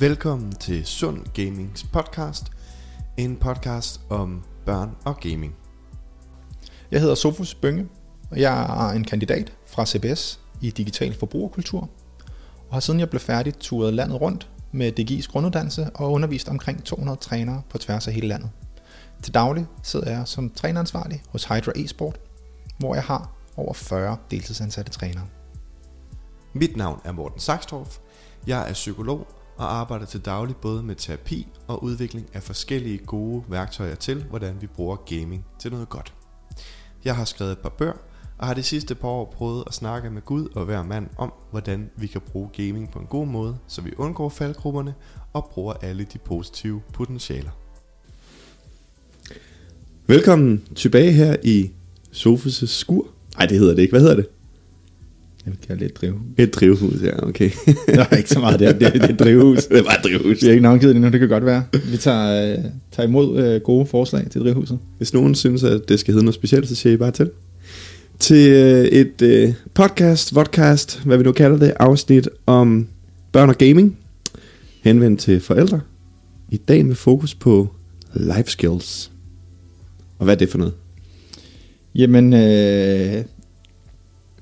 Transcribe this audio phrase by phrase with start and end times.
[0.00, 2.46] Velkommen til Sund Gamings podcast,
[3.16, 5.56] en podcast om børn og gaming.
[6.90, 7.88] Jeg hedder Sofus Bønge,
[8.30, 11.80] og jeg er en kandidat fra CBS i digital forbrugerkultur,
[12.68, 16.84] og har siden jeg blev færdig turet landet rundt med DGI's grunduddannelse og undervist omkring
[16.84, 18.50] 200 trænere på tværs af hele landet.
[19.22, 22.20] Til daglig sidder jeg som træneransvarlig hos Hydra eSport,
[22.78, 25.26] hvor jeg har over 40 deltidsansatte trænere.
[26.52, 27.98] Mit navn er Morten Saxtorff.
[28.46, 29.26] Jeg er psykolog
[29.58, 34.56] og arbejder til daglig både med terapi og udvikling af forskellige gode værktøjer til, hvordan
[34.60, 36.14] vi bruger gaming til noget godt.
[37.04, 37.92] Jeg har skrevet et par bøger,
[38.38, 41.32] og har de sidste par år prøvet at snakke med Gud og hver mand om,
[41.50, 44.94] hvordan vi kan bruge gaming på en god måde, så vi undgår faldgrupperne
[45.32, 47.50] og bruger alle de positive potentialer.
[50.06, 51.70] Velkommen tilbage her i
[52.12, 53.06] Sofus' skur.
[53.36, 53.92] Nej, det hedder det ikke.
[53.92, 54.28] Hvad hedder det?
[55.48, 56.20] Jeg vil kalde det et drivhus.
[56.38, 57.50] Et drivhus, ja, okay.
[57.94, 58.72] Der er ikke så meget der.
[58.72, 59.64] Det er, det er et drivhus.
[59.64, 60.42] det var et drivhus.
[60.42, 61.64] Vi har ikke navngivet det endnu, det kan godt være.
[61.72, 64.78] Vi tager, øh, tager imod øh, gode forslag til drivhuset.
[64.96, 67.30] Hvis nogen synes, at det skal hedde noget specielt, så siger I bare til.
[68.18, 72.86] Til øh, et øh, podcast, vodcast, hvad vi nu kalder det, afsnit om
[73.32, 73.98] børn og gaming,
[74.82, 75.80] henvendt til forældre.
[76.50, 77.68] I dag med fokus på
[78.14, 79.10] life skills.
[80.18, 80.74] Og hvad er det for noget?
[81.94, 83.24] Jamen, øh,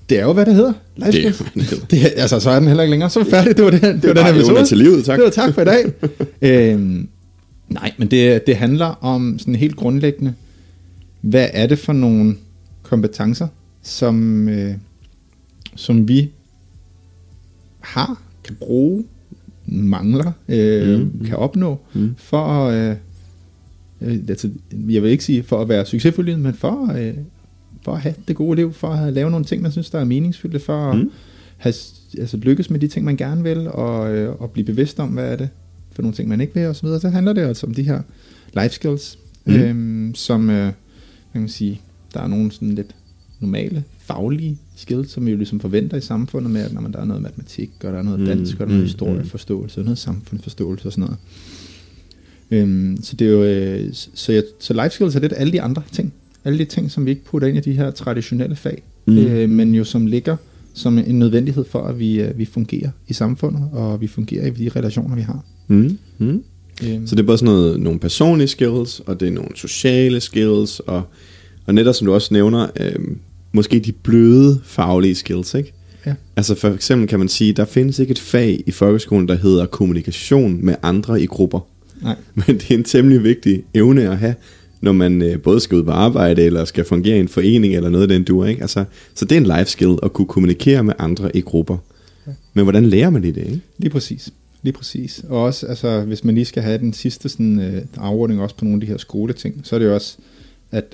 [0.09, 0.73] det er jo, hvad det hedder.
[0.97, 1.87] Life Det det hedder.
[1.87, 3.11] Det, altså, så er den heller ikke længere.
[3.11, 3.55] Så er vi færdige.
[3.55, 4.67] Det var, det, det var den her episode.
[4.67, 5.17] til livet, tak.
[5.17, 5.93] Det var tak for i dag.
[6.73, 7.09] øhm,
[7.69, 10.34] nej, men det, det handler om sådan helt grundlæggende,
[11.21, 12.37] hvad er det for nogle
[12.83, 13.49] kompetencer,
[13.83, 14.75] som, øh,
[15.77, 16.31] som vi
[17.81, 19.05] har, kan bruge,
[19.67, 22.15] mangler, øh, Mm, mm, kan opnå, mm.
[22.19, 22.97] for at, øh,
[24.01, 27.15] øh, altså, jeg vil ikke sige for at være succesfuld, men for, øh,
[27.87, 30.05] for at have det gode liv, for at lave nogle ting, man synes, der er
[30.05, 31.11] meningsfulde, for at Mm.
[31.56, 31.75] have,
[32.19, 35.33] altså, lykkes med de ting, man gerne vil, og, øh, og blive bevidst om, hvad
[35.33, 35.48] er det
[35.93, 37.01] for nogle ting, man ikke vil, og så videre.
[37.01, 38.01] Så handler det altså om de her
[38.55, 39.53] life skills, Mm.
[39.53, 39.61] mm.
[39.61, 40.73] øhm, som, øh,
[41.33, 41.81] kan man sige,
[42.15, 42.95] der er nogle sådan lidt
[43.41, 46.99] normale, faglige skills, som vi jo ligesom forventer i samfundet med, at når man, der
[47.00, 49.81] er noget matematik, og der er noget Mm, dansk, og der er noget mm, historieforståelse,
[49.81, 51.19] og noget samfundsforståelse og sådan noget.
[52.50, 55.62] Øhm, så det er jo, øh, så, jeg, så life skills er lidt alle de
[55.62, 56.12] andre ting.
[56.47, 59.19] Alle de ting, som vi ikke putter ind i de her traditionelle fag, Mm.
[59.19, 60.37] øh, men jo som ligger
[60.75, 64.51] som en nødvendighed for, at vi, øh, vi fungerer i samfundet, og vi fungerer i
[64.51, 65.45] de relationer, vi har.
[65.69, 65.99] Mm.
[66.19, 66.43] Mm.
[66.87, 70.21] Øhm, Så det er både sådan noget, nogle personlige skills, og det er nogle sociale
[70.21, 71.03] skills, og,
[71.67, 73.19] og netop som du også nævner, øhm,
[73.53, 75.73] måske de bløde faglige skills, ikke?
[76.06, 76.15] Ja.
[76.37, 79.67] Altså for eksempel kan man sige, der findes ikke et fag i folkeskolen, der hedder
[79.67, 81.61] kommunikation med andre i grupper.
[82.03, 84.35] nej, Men det er en temmelig vigtig evne at have,
[84.81, 87.88] når man øh, både skal ud på arbejde, eller skal fungere i en forening, eller
[87.88, 88.62] noget af den du ikke?
[88.62, 91.76] Altså, så det er en life skill, at kunne kommunikere med andre i grupper.
[92.26, 92.32] Ja.
[92.54, 93.60] Men hvordan lærer man det, ikke?
[93.78, 94.32] lige præcis.
[94.62, 95.25] Lige præcis.
[95.28, 98.64] Og også, altså, hvis man lige skal have den sidste sådan, øh, afrunding også på
[98.64, 100.16] nogle af de her skoleting, så er det jo også,
[100.72, 100.84] at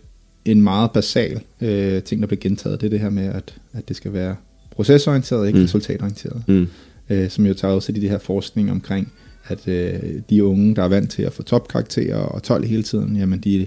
[0.44, 3.88] en meget basal øh, ting, der bliver gentaget, det er det her med, at, at
[3.88, 4.36] det skal være
[4.70, 5.64] procesorienteret, ikke mm.
[5.64, 6.42] resultatorienteret.
[6.46, 6.66] Mm.
[7.10, 9.12] øh, som jo tager også i de her forskning omkring,
[9.48, 13.16] at øh, de unge, der er vant til at få topkarakterer og 12 hele tiden,
[13.16, 13.66] jamen de er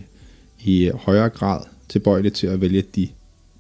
[0.63, 3.07] i højere grad tilbøjelige til at vælge de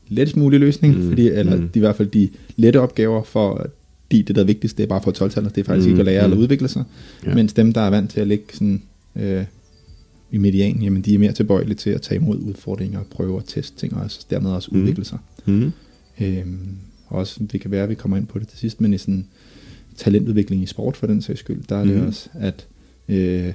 [0.07, 1.67] lettest mulige løsninger, Mm, fordi, eller mm.
[1.69, 3.67] de, i hvert fald de lette opgaver, for
[4.11, 5.91] de, det der er vigtigst, det er bare at få 12 det er faktisk Mm,
[5.93, 6.31] ikke at lære mm.
[6.31, 6.83] eller udvikle sig,
[7.25, 7.35] Ja.
[7.35, 8.81] mens dem, der er vant til at ligge sådan,
[9.15, 9.43] øh,
[10.31, 13.77] i median, jamen de er mere tilbøjelige til at tage imod udfordringer, prøve at teste
[13.77, 14.81] ting, og altså dermed også Mm.
[14.81, 15.17] udvikle sig.
[15.45, 15.71] Mm.
[16.21, 16.57] Øhm,
[17.07, 19.25] også, det kan være, at vi kommer ind på det til sidst, men i sådan
[19.97, 22.07] talentudvikling i sport for den sags skyld, der er det Mhm.
[22.07, 22.67] også, at
[23.09, 23.53] øh,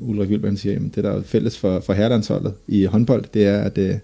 [0.00, 3.58] Ulrik Vilberg siger, at det der er fælles for, for herrelandsholdet i håndbold, det er,
[3.58, 3.94] at øh,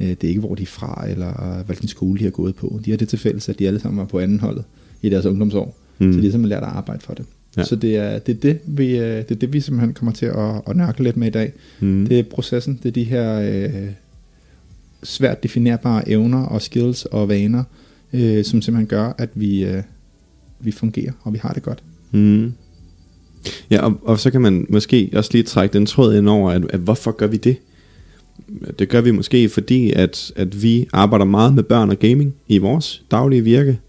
[0.00, 2.80] øh, det er ikke, hvor de er fra, eller hvilken skole de har gået på.
[2.84, 4.64] De har det til fælles, at de alle sammen var på anden holdet
[5.02, 5.76] i deres ungdomsår.
[5.98, 6.06] Mm.
[6.06, 6.12] Mm.
[6.12, 7.24] Så de har simpelthen lært at arbejde for det.
[7.56, 7.60] Ja.
[7.60, 7.66] Ja.
[7.66, 10.26] Så det er det, er det, vi, øh, det er det, vi simpelthen kommer til
[10.26, 11.52] at, at nørkle lidt med i dag.
[11.80, 12.06] Mm.
[12.06, 13.86] Det er processen, det er de her øh,
[15.02, 17.64] svært definerbare evner og skills og vaner,
[18.12, 19.82] øh, som simpelthen gør, at vi, øh,
[20.64, 21.82] vi fungerer, og vi har det godt.
[22.12, 22.52] Mm.
[23.70, 26.62] Ja, og, og så kan man måske også lige trække den tråd ind over, at,
[26.68, 27.56] at hvorfor gør vi det?
[28.78, 32.58] Det gør vi måske fordi, at, at vi arbejder meget med børn og gaming i
[32.58, 33.80] vores daglige virke.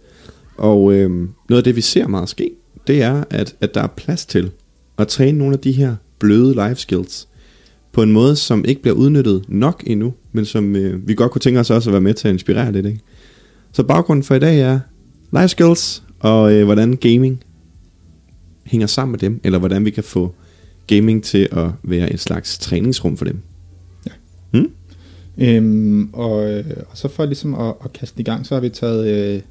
[0.58, 1.10] Og øh,
[1.50, 2.52] noget af det, vi ser meget ske,
[2.88, 4.52] det er, at, at der er plads til
[4.98, 7.28] at træne nogle af de her bløde life skills
[7.92, 11.40] på en måde, som ikke bliver udnyttet nok endnu, men som øh, vi godt kunne
[11.40, 12.86] tænke os også at være med til at inspirere lidt.
[12.86, 13.00] Ikke?
[13.72, 14.80] Så baggrunden for i dag er
[15.32, 17.44] life skills og øh, hvordan gaming
[18.66, 20.36] hænger sammen med dem, eller hvordan vi kan få
[20.88, 23.40] gaming til at være et slags træningsrum for dem.
[25.38, 28.70] Øhm, og, øh, og så for ligesom at, at kaste i gang, så har vi
[28.70, 29.42] taget, øh,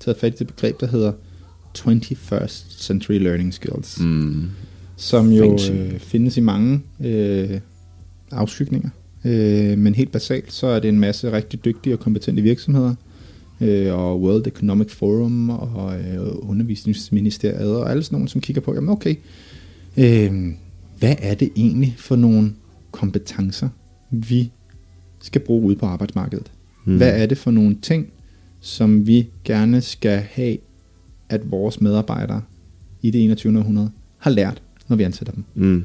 [0.00, 1.12] taget fat i det begreb, der hedder
[1.78, 4.44] 21st Century Learning Skills, Mm.
[4.96, 7.60] som jo øh, findes i mange øh,
[8.30, 8.88] afskygninger.
[9.24, 12.94] Øh, men helt basalt, så er det en masse rigtig dygtige og kompetente virksomheder,
[13.60, 18.74] øh, og World Economic Forum og øh, Undervisningsministeriet og alle sådan nogen, som kigger på,
[18.74, 19.14] jamen okay,
[19.96, 20.32] øh,
[20.98, 22.52] hvad er det egentlig for nogle
[22.90, 23.68] kompetencer,
[24.10, 24.52] vi
[25.22, 26.52] skal bruge ude på arbejdsmarkedet?
[26.84, 26.96] Mm.
[26.96, 28.08] Hvad er det for nogle ting,
[28.60, 30.58] som vi gerne skal have,
[31.28, 32.42] at vores medarbejdere
[33.02, 33.58] i det 21.
[33.58, 35.44] århundrede har lært, når vi ansætter dem?
[35.54, 35.84] Mm.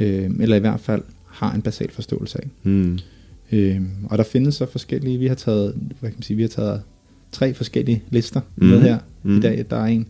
[0.00, 2.48] Øh, eller i hvert fald har en basal forståelse af.
[2.62, 2.98] Mm.
[3.52, 6.48] Øh, og der findes så forskellige, vi har taget, hvad kan man sige, vi har
[6.48, 6.82] taget
[7.34, 8.66] tre forskellige lister Mhm.
[8.68, 9.36] med her Mhm.
[9.36, 9.64] i dag.
[9.70, 10.06] Der er en,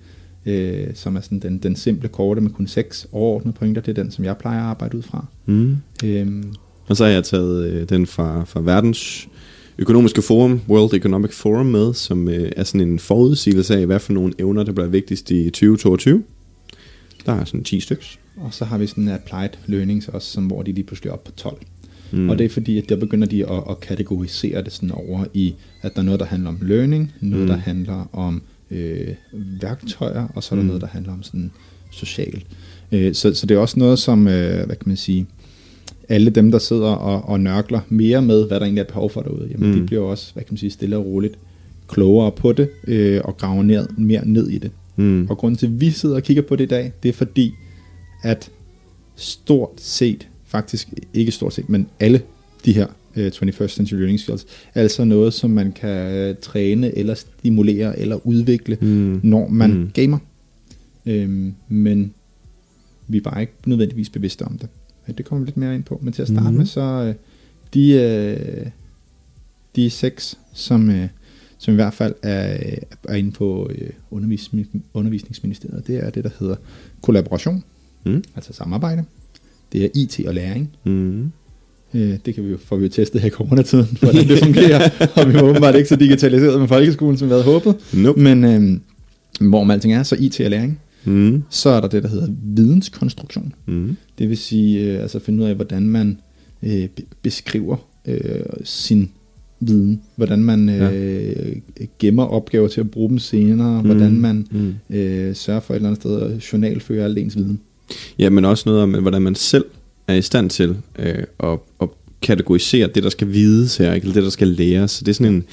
[0.46, 3.82] øh, som er sådan den, den simple korte med kun seks overordnede pointer.
[3.82, 5.26] Det er den, som jeg plejer at arbejde ud fra.
[5.46, 5.76] Mm.
[6.04, 6.44] Øh,
[6.88, 9.28] Og så har jeg taget øh, den fra, fra verdens
[9.78, 14.12] økonomiske forum, World Economic Forum med, som øh, er sådan en forudsigelse af, hvad for
[14.12, 16.22] nogle evner, der bliver vigtigst i 2022.
[17.26, 18.04] Der er sådan 10 stykker.
[18.36, 21.24] og så har vi sådan applied learnings også, som, hvor de lige pludselig er op
[21.24, 21.56] på 12.
[22.16, 22.28] Mm.
[22.30, 25.54] Og det er fordi, at der begynder de at, at kategorisere det sådan over i,
[25.82, 27.48] at der er noget, der handler om learning, noget, Mm.
[27.48, 29.08] der handler om øh,
[29.60, 30.66] værktøjer, og så er der Mm.
[30.66, 31.50] noget, der handler om sådan
[31.90, 32.44] social.
[32.92, 35.26] Øh, så, så det er også noget, som, øh, hvad kan man sige,
[36.08, 39.20] alle dem, der sidder og, og nørkler mere med, hvad der egentlig er behov for
[39.22, 39.80] derude, jamen mm.
[39.80, 41.34] de bliver også, hvad kan man sige, stille og roligt
[41.88, 44.70] klogere på det, øh, og graver ned, mere ned i det.
[44.96, 45.26] Mm.
[45.30, 47.52] Og grunden til, at vi sidder og kigger på det i dag, det er fordi,
[48.22, 48.50] at
[49.16, 52.22] stort set, faktisk ikke stort set, men alle
[52.64, 52.86] de her
[53.16, 58.26] øh, 21st Century Learning Skills, altså noget, som man kan øh, træne, eller stimulere, eller
[58.26, 59.20] udvikle, Mm.
[59.22, 59.90] når man Mm.
[59.94, 60.18] gamer.
[61.06, 62.14] Øhm, men
[63.08, 64.68] vi er bare ikke nødvendigvis bevidste om det.
[65.18, 65.98] Det kommer vi lidt mere ind på.
[66.02, 66.56] Men til at starte mm.
[66.56, 67.14] med, så øh,
[67.74, 68.66] de, øh,
[69.76, 71.08] de seks, som, øh,
[71.58, 72.58] som i hvert fald er,
[73.08, 76.56] er inde på øh, undervisning, undervisningsministeriet, det er det, der hedder
[77.02, 77.64] kollaboration,
[78.06, 78.24] Mm.
[78.36, 79.04] altså samarbejde.
[79.74, 80.70] Det er IT og læring.
[80.84, 81.32] Mm.
[81.94, 84.90] Øh, det kan vi jo, får vi jo testet her i coronatiden, hvordan det fungerer.
[85.16, 87.74] og vi var åbenbart ikke så digitaliseret med folkeskolen, som vi havde håbet.
[87.94, 88.20] Nope.
[88.20, 88.80] Men øh,
[89.50, 90.80] hvorom alting er, så IT og læring.
[91.04, 91.42] Mm.
[91.50, 93.52] Så er der det, der hedder videnskonstruktion.
[93.66, 93.96] Mm.
[94.18, 96.18] Det vil sige, øh, altså finde ud af, hvordan man
[96.62, 97.76] øh, be- beskriver
[98.06, 98.20] øh,
[98.64, 99.10] sin
[99.60, 100.00] viden.
[100.16, 101.56] Hvordan man øh,
[101.98, 103.80] gemmer opgaver til at bruge dem senere.
[103.82, 103.86] Mm.
[103.86, 104.74] Hvordan man Mm.
[104.96, 107.60] øh, sørger for et eller andet sted at journalføre al ens viden.
[108.18, 109.64] Ja, men også noget om, hvordan man selv
[110.08, 111.88] er i stand til øh, at, at
[112.22, 114.04] kategorisere det, der skal vides her, ikke?
[114.04, 114.90] eller det, der skal læres.
[114.90, 115.44] Så det er sådan en,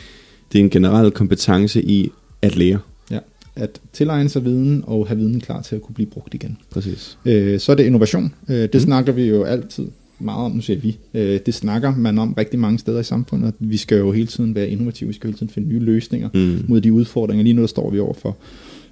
[0.51, 2.11] det er en generel kompetence i
[2.41, 2.79] at lære.
[3.11, 3.19] Ja.
[3.55, 6.57] At tilegne sig viden og have viden klar til at kunne blive brugt igen.
[6.69, 7.17] Præcis.
[7.25, 8.33] Øh, så er det innovation.
[8.49, 8.79] Øh, det Mm.
[8.79, 9.87] snakker vi jo altid
[10.19, 10.97] meget om, nu siger vi.
[11.13, 13.53] Øh, det snakker man om rigtig mange steder i samfundet.
[13.59, 16.65] Vi skal jo hele tiden være innovative, vi skal hele tiden finde nye løsninger Mm.
[16.67, 17.43] mod de udfordringer.
[17.43, 18.37] Lige nu der står vi over for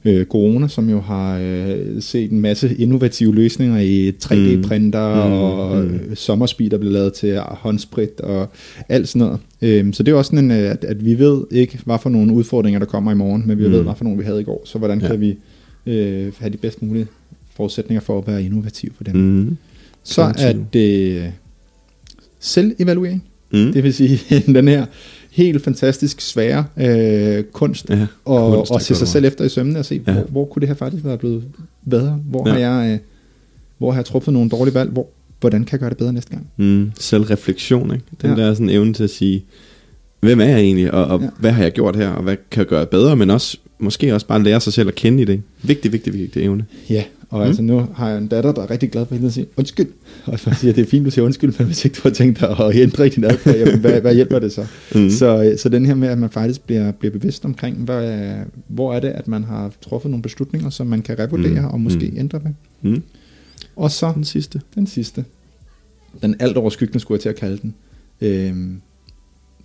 [0.06, 5.30] øh, corona, som jo har øh, set en masse innovative løsninger i 3D-printer Mm.
[5.32, 5.38] mm.
[5.38, 5.94] og Mm.
[5.94, 8.50] øh, sommerspil, der bliver lavet til håndsprit og
[8.90, 9.40] alt sådan noget.
[9.62, 12.10] Øh, så det er også sådan, en, øh, at, at vi ved ikke, hvad for
[12.10, 13.72] nogle udfordringer, der kommer i morgen, men vi Mm.
[13.72, 14.62] ved, hvad for nogle vi havde i går.
[14.66, 15.08] Så hvordan Ja.
[15.08, 15.38] kan vi
[15.86, 17.08] øh, have de bedst mulige
[17.56, 19.16] forudsætninger for at være innovativ for dem.
[19.16, 19.58] Mm.
[20.04, 21.24] Så er det
[22.40, 23.24] selvevaluering.
[23.54, 23.74] Mm.
[23.74, 24.20] Det vil sige,
[24.56, 24.86] den her
[25.44, 29.80] helt fantastisk svære øh, kunst, ja, og, kunst, og se sig selv efter i sømmene
[29.80, 30.14] og se, Ja.
[30.14, 31.44] hvor, hvor kunne det her faktisk være blevet
[31.90, 32.20] bedre?
[32.30, 32.54] Hvor, Ja.
[32.54, 33.00] har, jeg, øh,
[33.78, 34.90] hvor har jeg truffet nogle dårlige valg?
[34.92, 35.08] Hvor,
[35.40, 36.48] hvordan kan jeg gøre det bedre næste gang?
[36.58, 36.92] Mm.
[37.00, 38.06] Selvreflektion, ikke?
[38.22, 38.36] Den Ja.
[38.36, 39.46] der sådan evne til at sige,
[40.20, 41.22] hvem er jeg egentlig, og, og.
[41.22, 41.28] Ja.
[41.40, 44.28] hvad har jeg gjort her, og hvad kan jeg gøre bedre, men også måske også
[44.28, 45.42] bare lære sig selv at kende i det.
[45.64, 46.66] Vigtig, vigtig, vigtig evne.
[46.90, 47.44] Ja, og Mm.
[47.44, 47.48] mm.
[47.48, 49.88] altså nu har jeg en datter, der er rigtig glad for hende at sige, undskyld.
[50.26, 52.40] Og jeg siger, det er fint, du siger undskyld, men hvis ikke du har tænkt
[52.40, 54.66] dig at ændre din adfærd, jamen, hvad, hvad hjælper det så?
[54.96, 55.10] Mm.
[55.10, 58.34] Så, så den her med, at man faktisk bliver, bliver bevidst omkring, hvad,
[58.68, 61.68] hvor er det, at man har truffet nogle beslutninger, som man kan revurdere Mm.
[61.68, 62.18] og måske mm.
[62.18, 62.52] ændre ved.
[62.92, 63.04] Mm.
[63.76, 64.62] Og så Den sidste.
[64.76, 65.26] den sidste.
[66.22, 67.74] Den alt overskyggende skulle jeg til at kalde den.
[68.22, 68.82] Øhm,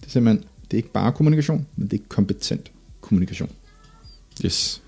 [0.01, 3.51] det er simpelthen, det er ikke bare kommunikation, men det er kompetent kommunikation.
[4.45, 4.83] Yes.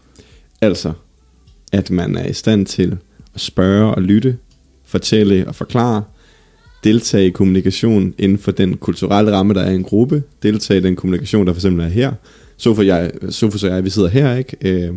[0.60, 0.92] Altså,
[1.72, 2.96] at man er i stand til
[3.34, 4.36] at spørge og lytte,
[4.84, 6.02] fortælle og forklare,
[6.84, 10.82] deltage i kommunikation inden for den kulturelle ramme, der er i en gruppe, deltage i
[10.82, 12.12] den kommunikation, der for eksempel er her.
[12.56, 14.56] Sofus og jeg, Sofus og jeg vi sidder her, ikke?
[14.60, 14.94] Øh,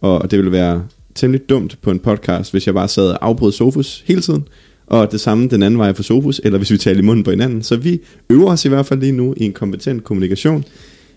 [0.00, 0.84] og det ville være
[1.14, 4.48] temmelig dumt på en podcast, hvis jeg bare sad og afbrød Sofus hele tiden,
[4.86, 7.30] og det samme den anden vej for Sofus, eller hvis vi taler i munden på
[7.30, 7.62] hinanden.
[7.62, 10.64] Så vi øver os i hvert fald lige nu i en kompetent kommunikation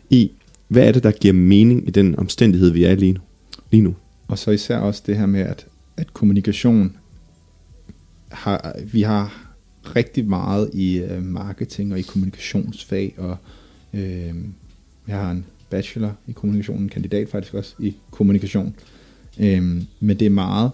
[0.09, 0.31] i,
[0.67, 3.19] hvad er det, der giver mening i den omstændighed, vi er lige nu.
[3.71, 3.95] Lige nu.
[4.31, 6.97] Og så især også det her med, at, at kommunikation
[8.31, 9.53] har, vi har
[9.95, 13.37] rigtig meget i øh, marketing og i kommunikationsfag, og
[13.93, 14.35] øh,
[15.07, 18.75] jeg har en bachelor i kommunikation, en kandidat faktisk også i kommunikation.
[19.39, 20.71] Øhm, men det er meget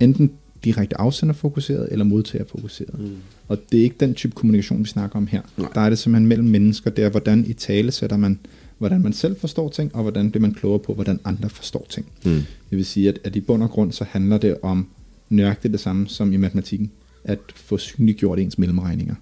[0.00, 0.32] enten
[0.64, 2.98] direkte afsenderfokuseret eller modtagerfokuseret.
[2.98, 3.16] Mm.
[3.48, 5.42] Og det er ikke den type kommunikation, vi snakker om her.
[5.56, 5.68] Nej.
[5.74, 8.38] Der er det simpelthen mellem mennesker, det er, hvordan i tale sætter man,
[8.78, 12.06] hvordan man selv forstår ting, og hvordan bliver man klogere på, hvordan andre forstår ting.
[12.24, 12.30] Mm.
[12.70, 14.86] Det vil sige, at, at i bund og grund, så handler det om
[15.30, 16.90] nøjagtigt det samme som i matematikken,
[17.24, 19.14] at få synliggjort ens mellemregninger.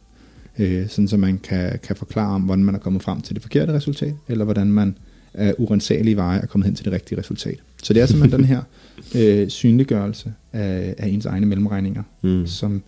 [0.58, 3.42] Øh, sådan så man kan, kan forklare om, hvordan man er kommet frem til det
[3.42, 4.96] forkerte resultat, eller hvordan man
[5.34, 7.58] af urensagelige veje er kommet hen til det rigtige resultat.
[7.82, 8.62] Så det er simpelthen den her
[9.14, 12.46] øh, synliggørelse af, af ens egne mellemregninger, Mm.
[12.46, 12.82] som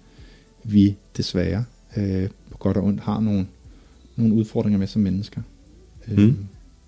[0.65, 1.65] vi desværre
[1.97, 3.47] øh, på godt og ondt har nogle,
[4.17, 5.41] nogle udfordringer med som mennesker.
[6.09, 6.37] Mm.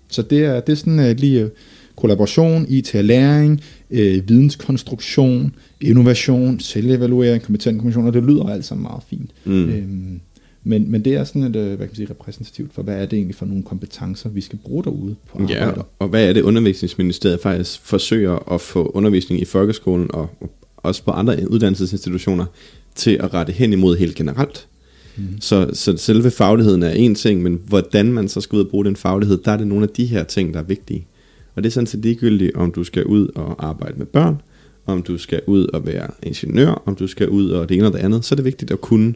[0.09, 1.49] Så det er, det er sådan øh, lige øh,
[1.95, 3.61] kollaboration, IT og læring,
[3.91, 9.31] øh, videnskonstruktion, innovation, selvevaluering, kompetent kommission, og det lyder alt sammen meget fint.
[9.45, 9.69] Mm.
[9.69, 10.19] Øhm,
[10.63, 13.05] men, men det er sådan et, øh, hvad kan man sige, repræsentativt for, hvad er
[13.05, 15.83] det egentlig for nogle kompetencer, vi skal bruge derude på Ja, arbejdet.
[15.99, 20.29] og hvad er det, undervisningsministeriet faktisk forsøger at få undervisning i folkeskolen og
[20.77, 22.45] også på andre uddannelsesinstitutioner
[22.95, 24.67] til at rette hen imod helt generelt.
[25.17, 25.41] Mm.
[25.41, 28.85] Så, så selve fagligheden er en ting, men hvordan man så skal ud og bruge
[28.85, 31.07] den faglighed, der er det nogle af de her ting, der er vigtige.
[31.55, 34.41] Og det er sådan set ligegyldigt, om du skal ud og arbejde med børn,
[34.85, 37.93] om du skal ud og være ingeniør, om du skal ud og det ene og
[37.93, 39.13] det andet, så er det vigtigt at kunne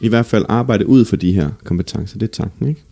[0.00, 2.18] i hvert fald arbejde ud for de her kompetencer.
[2.18, 2.82] Det er tanken, ikke?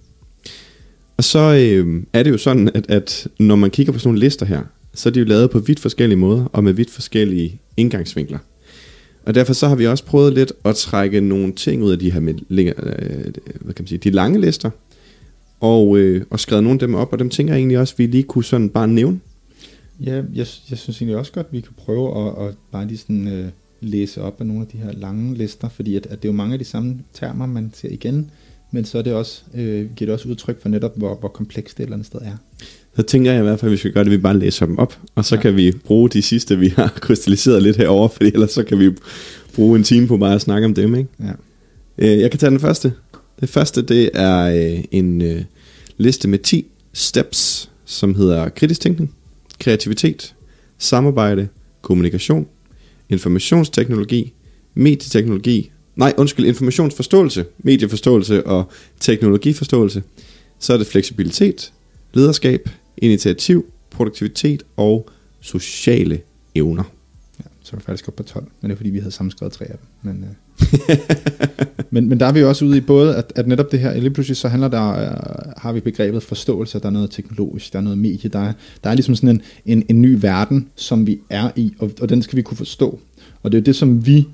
[1.17, 4.21] Og så øh, er det jo sådan, at, at når man kigger på sådan nogle
[4.21, 4.63] lister her,
[4.95, 8.39] så er de jo lavet på vidt forskellige måder, og med vidt forskellige indgangsvinkler.
[9.29, 12.13] Og derfor så har vi også prøvet lidt at trække nogle ting ud af de
[12.13, 12.65] her med, øh,
[13.61, 14.71] hvad kan man sige, de lange lister,
[15.61, 17.99] og, øh, og skrevet nogle af dem op, og dem tænker jeg egentlig også, at
[17.99, 19.21] vi lige kunne sådan bare nævne.
[20.01, 22.99] Ja, jeg, jeg synes egentlig også godt, at vi kan prøve at, at bare lige
[22.99, 23.49] sådan, øh,
[23.81, 26.37] læse op af nogle af de her lange lister, fordi at, at det er jo
[26.37, 28.31] mange af de samme termer, man ser igen,
[28.71, 31.77] men så er det også, øh, giver det også udtryk for netop, hvor, hvor komplekst
[31.77, 32.37] det et eller andet sted er.
[32.99, 34.67] Så tænker jeg i hvert fald, at vi skal gøre det, at vi bare læser
[34.67, 35.41] dem op, og så Ja.
[35.41, 38.91] kan vi bruge de sidste, vi har krystalliseret lidt herover, for ellers så kan vi
[39.55, 41.09] bruge en time på bare at snakke om dem, ikke?
[41.21, 41.33] Ja.
[41.99, 42.93] Øh, Jeg kan tage den første.
[43.41, 44.39] Det første, det er
[44.77, 45.43] øh, en øh,
[45.99, 49.15] liste med 10 steps, som hedder kritisk tænkning,
[49.61, 50.35] kreativitet,
[50.79, 51.49] samarbejde,
[51.83, 52.47] kommunikation,
[53.09, 54.33] informationsteknologi,
[54.75, 60.03] medieteknologi, nej, undskyld, informationsforståelse, medieforståelse og teknologiforståelse.
[60.59, 61.73] Så er det fleksibilitet,
[62.15, 62.69] lederskab,
[63.03, 65.09] initiativ, produktivitet og
[65.41, 66.21] sociale
[66.55, 66.85] evner.
[67.39, 69.53] Ja, så er vi faktisk op på 12, men det er fordi, vi havde sammenskrevet
[69.53, 70.13] tre af dem.
[70.13, 70.31] Men, øh.
[71.91, 74.01] men, men der er vi jo også ude i både, at, at netop det her,
[74.01, 77.79] lige pludselig så handler der, øh, har vi begrebet forståelse, der er noget teknologisk, der
[77.79, 78.53] er noget medie, der er,
[78.85, 82.09] der er ligesom sådan en, en, en ny verden, som vi er i, og, og
[82.09, 83.01] den skal vi kunne forstå.
[83.43, 84.27] Og det er jo det, som vi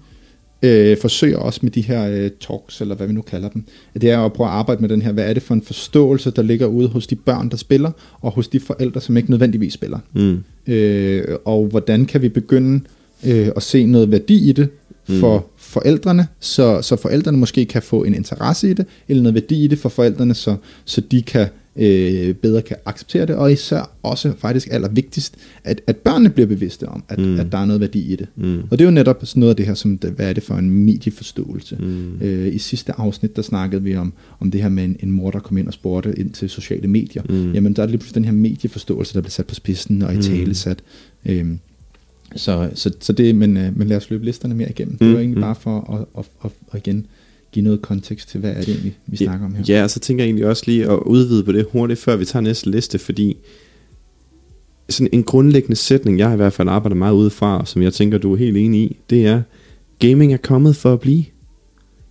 [0.65, 3.65] øh, forsøger også med de her øh, talks, eller hvad vi nu kalder dem,
[4.01, 6.31] det er at prøve at arbejde med den her, hvad er det for en forståelse,
[6.31, 7.91] der ligger ude hos de børn, der spiller,
[8.21, 9.99] og hos de forældre, som ikke nødvendigvis spiller.
[10.13, 10.45] Mm.
[10.73, 12.81] Øh, og hvordan kan vi begynde
[13.27, 14.69] øh, at se noget værdi i det
[15.09, 15.45] for mm.
[15.57, 19.67] forældrene, så, så forældrene måske kan få en interesse i det, eller noget værdi i
[19.67, 24.33] det for forældrene, så, så de kan øh, bedre kan acceptere det, og især også
[24.39, 27.41] faktisk allervigtigst, at, at børnene bliver bevidste om, at, Mm.
[27.41, 28.27] at der er noget værdi i det.
[28.37, 28.59] Mm.
[28.71, 30.43] Og det er jo netop sådan noget af det her, som det, hvad er det
[30.43, 31.77] for en medieforståelse.
[31.77, 32.19] Mm.
[32.21, 35.31] Øh, I sidste afsnit, der snakkede vi om, om det her med en, en mor,
[35.31, 37.23] der kom ind og spurgte ind til sociale medier.
[37.29, 37.53] Mm.
[37.53, 40.17] Jamen, der er lige pludselig den her medieforståelse, der bliver sat på spidsen og i
[40.17, 40.23] Mm.
[40.23, 40.79] tale sat.
[41.27, 41.59] Øhm,
[42.37, 44.97] så, så, så det, men, øh, men lad os løbe listerne mere igennem.
[44.99, 45.43] Det Mm, var egentlig mm.
[45.43, 47.07] bare for at, at, at, at igen
[47.55, 49.65] give noget kontekst til, hvad er det egentlig, vi snakker om her.
[49.69, 52.25] Ja, og så tænker jeg egentlig også lige at udvide på det hurtigt, før vi
[52.25, 53.37] tager næste liste, fordi
[54.89, 57.93] sådan en grundlæggende sætning, jeg i hvert fald arbejder meget ud fra, og som jeg
[57.93, 59.43] tænker, du er helt enig i, det er,
[59.99, 61.25] gaming er kommet for at blive.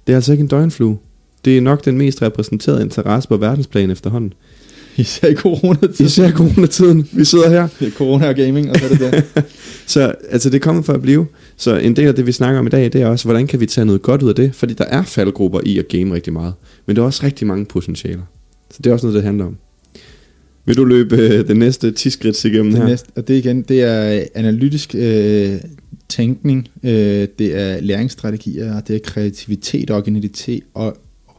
[0.07, 0.97] Det er altså ikke en døgnflue.
[1.45, 4.33] Det er nok den mest repræsenterede interesse på verdensplan efterhånden.
[4.97, 6.05] Især i coronatiden.
[6.05, 7.09] Især i coronatiden.
[7.11, 7.67] Vi sidder her.
[7.79, 8.99] Det er corona og gaming, og så er det
[9.35, 9.43] det.
[9.87, 11.25] Så altså, det er kommet for at blive.
[11.57, 13.59] Så en del af det, vi snakker om i dag, det er også, hvordan kan
[13.59, 14.55] vi tage noget godt ud af det?
[14.55, 16.53] Fordi der er faldgrupper i at game rigtig meget.
[16.85, 18.23] Men der er også rigtig mange potentialer.
[18.71, 19.57] Så det er også noget, det handler om.
[20.65, 22.87] Vil du løbe øh, den næste 10 skridt igennem det her?
[22.87, 25.55] næste, og det igen, det er analytisk øh,
[26.09, 30.97] tænkning, øh, det er læringsstrategier, det er kreativitet, originalitet og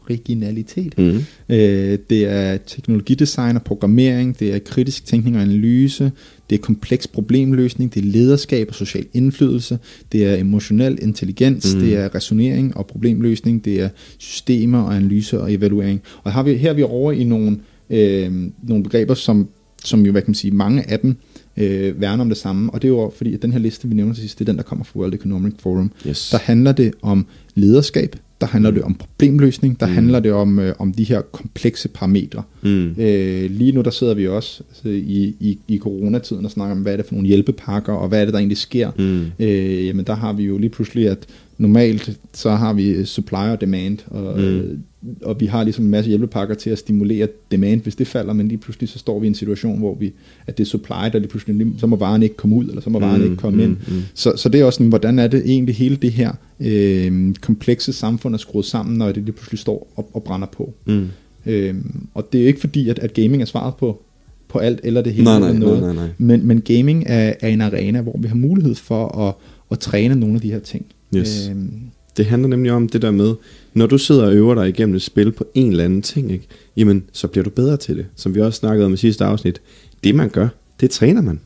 [0.09, 0.97] originalitet.
[0.97, 1.23] Mm.
[1.49, 6.11] Øh, det er teknologidesign og programmering, det er kritisk tænkning og analyse,
[6.49, 9.79] det er kompleks problemløsning, det er lederskab og social indflydelse,
[10.11, 11.79] det er emotionel intelligens, Mm.
[11.81, 16.01] det er resonering og problemløsning, det er systemer og analyse og evaluering.
[16.23, 17.57] Og her er vi, her er vi over i nogle,
[17.89, 18.31] øh,
[18.63, 19.47] nogle begreber, som,
[19.83, 21.15] som jo, hvad kan man sige, mange af dem
[21.57, 23.95] øh, værner om det samme, og det er jo fordi, at den her liste, vi
[23.95, 25.91] nævner til sidst, det er den, der kommer fra World Economic Forum.
[26.07, 26.29] Yes.
[26.29, 29.93] Der handler det om lederskab, der handler det om problemløsning, der mm.
[29.93, 32.43] handler det om, øh, om de her komplekse parametre.
[32.61, 32.95] Mm.
[32.97, 36.81] Øh, lige nu der sidder vi også altså, i, i, i coronatiden og snakker om,
[36.81, 38.91] hvad er det for nogle hjælpepakker, og hvad er det, der egentlig sker.
[38.97, 39.25] Mm.
[39.39, 41.25] Øh, jamen der har vi jo lige pludselig, at
[41.57, 44.43] normalt så har vi supply og demand, og, Mm.
[44.43, 44.77] øh,
[45.21, 48.47] og vi har ligesom en masse hjælpepakker til at stimulere demand, hvis det falder, men
[48.47, 50.13] lige pludselig så står vi i en situation, hvor vi,
[50.47, 52.89] at det er supply, der lige pludselig, så må varen ikke komme ud, eller så
[52.89, 53.71] må varen ikke komme ind.
[53.87, 54.01] Mm.
[54.13, 57.93] Så, så det er også sådan, hvordan er det egentlig hele det her øh, komplekse
[57.93, 60.73] samfund er skruet sammen, når det lige pludselig står og, og brænder på.
[60.85, 61.07] Mm.
[61.45, 61.75] Øh,
[62.13, 64.01] og det er jo ikke fordi, at, at gaming er svaret på,
[64.47, 65.95] på alt, eller det hele Nej, nej, eller nej, noget.
[65.95, 66.13] nej, nej.
[66.17, 69.33] Men, men gaming er, er en arena, hvor vi har mulighed for at,
[69.71, 70.85] at træne nogle af de her ting.
[71.15, 71.47] Yes.
[71.49, 71.71] Øhm,
[72.17, 73.33] Det handler nemlig om det der med,
[73.73, 76.47] når du sidder og øver dig igennem et spil på en eller anden ting, ikke?
[76.77, 78.05] jamen så bliver du bedre til det.
[78.15, 79.61] Som vi også snakkede om i sidste afsnit.
[80.03, 80.47] Det man gør,
[80.79, 81.39] det træner man.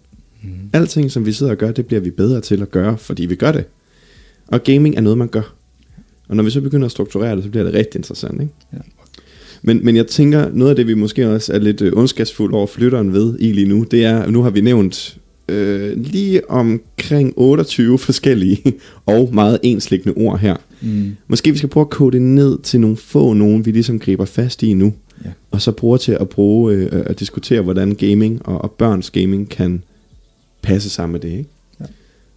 [0.44, 0.50] mm.
[0.74, 3.36] Alting som vi sidder og gør, det bliver vi bedre til at gøre, fordi vi
[3.36, 3.64] gør det.
[4.48, 5.54] Og gaming er noget man gør.
[6.28, 8.42] Og når vi så begynder at strukturere det, så bliver det rigtig interessant.
[8.42, 8.54] Ikke?
[8.74, 8.78] Ja.
[9.62, 12.68] Men, men jeg tænker, noget af det vi måske også er lidt øh, ondskabsfuldt over
[12.68, 15.18] flytteren ved i lige nu, det er, nu har vi nævnt
[15.50, 18.74] øh, lige omkring 28 forskellige
[19.06, 20.56] og meget ensliggende ord her.
[20.82, 21.16] Mm.
[21.28, 24.26] Måske vi skal prøve at kode det ned til nogle få nogen, vi ligesom griber
[24.26, 24.94] fast i nu.
[25.26, 25.30] Ja.
[25.52, 29.50] Og så bruger til at bruge øh, at diskutere, hvordan gaming og, og børns gaming
[29.50, 29.84] kan
[30.62, 31.38] passe sammen med det.
[31.38, 31.50] Ikke?
[31.80, 31.86] Ja.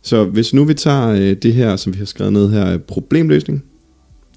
[0.02, 2.78] Så hvis nu vi tager øh, det her, som vi har skrevet ned her, øh,
[2.78, 3.64] problemløsning,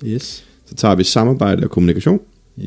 [0.06, 0.46] Yes.
[0.66, 2.20] så tager vi samarbejde og kommunikation,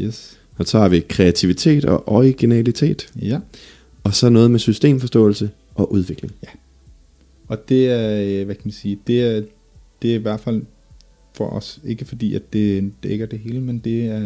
[0.02, 0.38] Yes.
[0.58, 3.38] så tager vi kreativitet og originalitet, Ja.
[4.04, 6.32] og så noget med systemforståelse og udvikling.
[7.48, 9.42] Og det er, øh, hvad kan man sige, det er,
[10.02, 10.62] det er i hvert fald
[11.34, 14.20] for os, ikke fordi at det dækker det hele, men det er,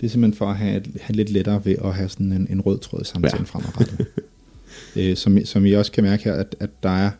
[0.00, 2.60] det er simpelthen for at have, have lidt lettere ved at have sådan en, en
[2.60, 3.38] rød tråd i samtalen Ja.
[3.38, 3.44] ja.
[3.44, 4.06] fremadrettet.
[4.96, 7.10] øh, som, som I også kan mærke her, at, at der, er,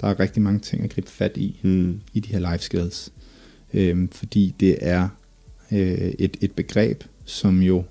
[0.00, 2.00] der er rigtig mange ting at gribe fat i, Hmm.
[2.14, 3.12] i de her life skills.
[3.74, 5.08] Øhm, fordi det er
[5.72, 7.84] øh, et, et begreb, som jo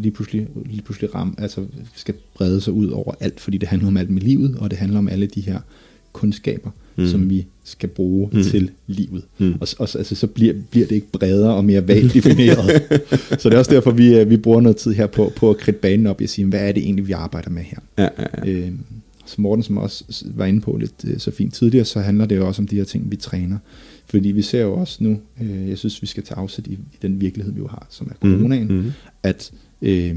[0.00, 3.88] lige pludselig, lige pludselig ram, altså skal brede sig ud over alt, fordi det handler
[3.88, 5.60] om alt med livet, og det handler om alle de her
[6.12, 7.06] kundskaber, Mm.
[7.06, 8.42] som vi skal bruge Mm.
[8.42, 9.22] til livet.
[9.38, 9.52] Mm.
[9.60, 12.82] Og, og så- altså, så bliver, bliver det ikke bredere og mere vagt defineret.
[13.40, 15.56] så det er også derfor, vi, øh, vi bruger noget tid her på, på at
[15.56, 17.78] kridte banen op og sige, hvad er det egentlig, vi arbejder med her?
[17.98, 18.50] Ja, ja, ja.
[18.52, 18.72] Øh,
[19.26, 22.36] som Morten som også var inde på lidt øh, så fint tidligere, så handler det
[22.36, 23.58] jo også om de her ting, vi træner.
[24.14, 26.78] Fordi vi ser jo også nu, øh, jeg synes, vi skal tage afsæt i, i
[27.02, 28.92] den virkelighed, vi jo har, som er coronaen, Mhm.
[29.22, 30.14] at øh,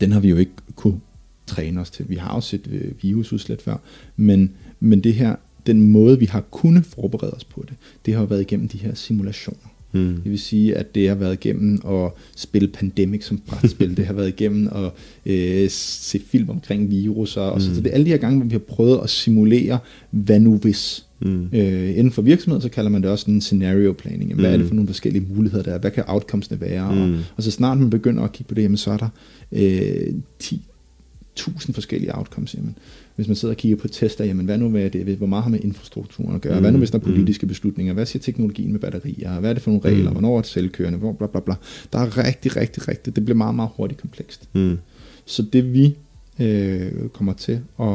[0.00, 1.00] den har vi jo ikke kunne
[1.46, 2.04] træne os til.
[2.08, 3.76] Vi har jo set øh, virusudslæt før,
[4.16, 4.50] men,
[4.80, 7.76] men det her, den måde, vi har kunnet forberede os på det,
[8.06, 9.68] det har jo været igennem de her simulationer.
[9.92, 10.14] Mm.
[10.22, 14.12] Det vil sige, at det har været igennem at spille Pandemic som brætspil, det har
[14.12, 14.90] været igennem at
[15.26, 17.74] øh, se film omkring virusser, og så, Mm.
[17.74, 19.78] så det er alle de her gange, hvor vi har prøvet at simulere,
[20.10, 21.06] hvad nu hvis.
[21.20, 21.48] Mm.
[21.52, 24.30] Øh, inden for virksomhed, så kalder man det også en scenario planning.
[24.30, 24.68] Jamen, Hvad er det Mm.
[24.68, 25.78] for nogle forskellige muligheder der er?
[25.78, 26.94] Hvad kan outcomesne være?
[26.94, 27.14] Mm.
[27.14, 29.08] Og, og så snart man begynder at kigge på det, jamen, så er der
[29.52, 32.54] øh, 10.000 forskellige outcomes.
[32.54, 32.76] Jamen,
[33.16, 35.16] hvis man sidder og kigger på tester, jamen, hvad nu med det?
[35.16, 36.54] Hvor meget har med infrastrukturen at gøre?
[36.54, 36.60] Mm.
[36.60, 37.12] Hvad nu hvis der er Mm.
[37.12, 37.92] politiske beslutninger?
[37.94, 39.40] Hvad siger teknologien med batterier?
[39.40, 40.04] Hvad er det for nogle regler?
[40.10, 40.12] Mm.
[40.12, 40.98] Hvornår er det selvkørende?
[40.98, 41.54] Hvor, bla, bla, bla.
[41.92, 43.16] Der er rigtig, rigtig, rigtig.
[43.16, 44.48] Det bliver meget, meget hurtigt komplekst.
[44.52, 44.78] Mm.
[45.24, 45.96] Så det vi
[46.40, 47.88] øh, kommer til at,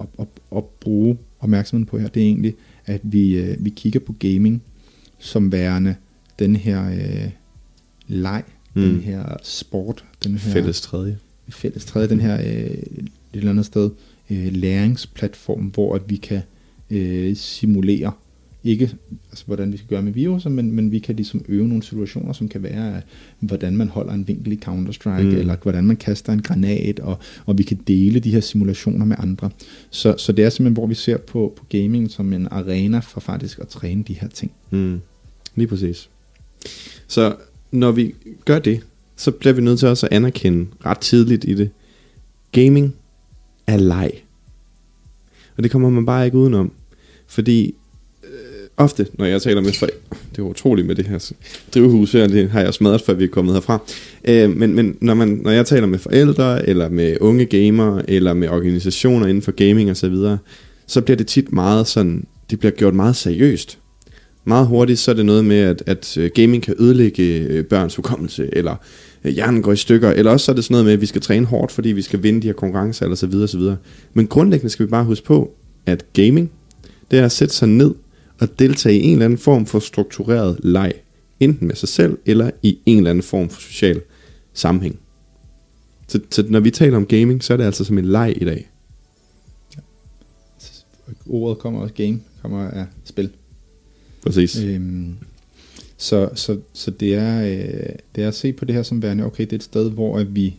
[0.00, 2.54] at, at, at bruge opmærksomheden på her, det er egentlig,
[2.90, 4.62] at vi, øh, vi kigger på gaming
[5.18, 5.94] som værende
[6.38, 7.30] den her øh,
[8.06, 8.42] leg,
[8.74, 8.82] mm.
[8.82, 11.18] den her sport, den her Fælles tredje.
[11.48, 13.90] fælles tredje, den her øh, et eller andet sted
[14.30, 16.42] øh, læringsplatform, hvor at vi kan
[16.90, 18.12] øh, simulere
[18.64, 18.90] ikke
[19.30, 22.32] altså, hvordan vi skal gøre med viruser, men, men vi kan ligesom øve nogle situationer,
[22.32, 23.02] som kan være,
[23.40, 25.36] hvordan man holder en vinkel i Counter-Strike, Mm.
[25.36, 29.16] eller hvordan man kaster en granat, og, og vi kan dele de her simulationer med
[29.18, 29.50] andre.
[29.90, 33.20] Så, så det er simpelthen, hvor vi ser på, på gaming som en arena for
[33.20, 34.52] faktisk at træne de her ting.
[34.70, 35.00] Mm.
[35.54, 36.08] Lige præcis.
[37.06, 37.34] Så
[37.70, 38.80] når vi gør det,
[39.16, 41.70] så bliver vi nødt til også at anerkende ret tidligt i det.
[42.52, 42.94] Gaming
[43.66, 44.10] er leg.
[45.56, 46.72] Og det kommer man bare ikke udenom.
[47.26, 47.74] Fordi
[48.76, 51.32] ofte, når jeg taler med forældre, det er utroligt med det her
[51.74, 53.78] drivhus her, det har jeg smadret, før vi er kommet herfra.
[54.24, 58.34] Øh, men men når, man, når jeg taler med forældre, eller med unge gamere, eller
[58.34, 60.38] med organisationer inden for gaming osv., så, videre,
[60.86, 63.78] så bliver det tit meget sådan, det bliver gjort meget seriøst.
[64.44, 67.96] Meget hurtigt, så er det noget med, at, at øh, gaming kan ødelægge øh, børns
[67.96, 68.76] hukommelse, eller
[69.24, 71.06] øh, hjernen går i stykker, eller også så er det sådan noget med, at vi
[71.06, 73.76] skal træne hårdt, fordi vi skal vinde de her konkurrencer, eller så videre, så videre.
[74.14, 75.54] Men grundlæggende skal vi bare huske på,
[75.86, 76.50] at gaming,
[77.10, 77.94] det er at sætte sig ned
[78.40, 80.92] og deltage i en eller anden form for struktureret leg,
[81.40, 84.00] enten med sig selv, eller i en eller anden form for social
[84.52, 84.98] sammenhæng.
[86.08, 88.44] Så, så når vi taler om gaming, så er det altså som en leg i
[88.44, 88.70] dag.
[91.26, 93.30] Ordet kommer også game, kommer af spil.
[94.22, 94.58] Præcis.
[94.58, 95.16] Øhm,
[95.96, 99.24] Så, så, så det, er, øh, det er at se på det her som værende,
[99.24, 100.56] okay, det er et sted, hvor at vi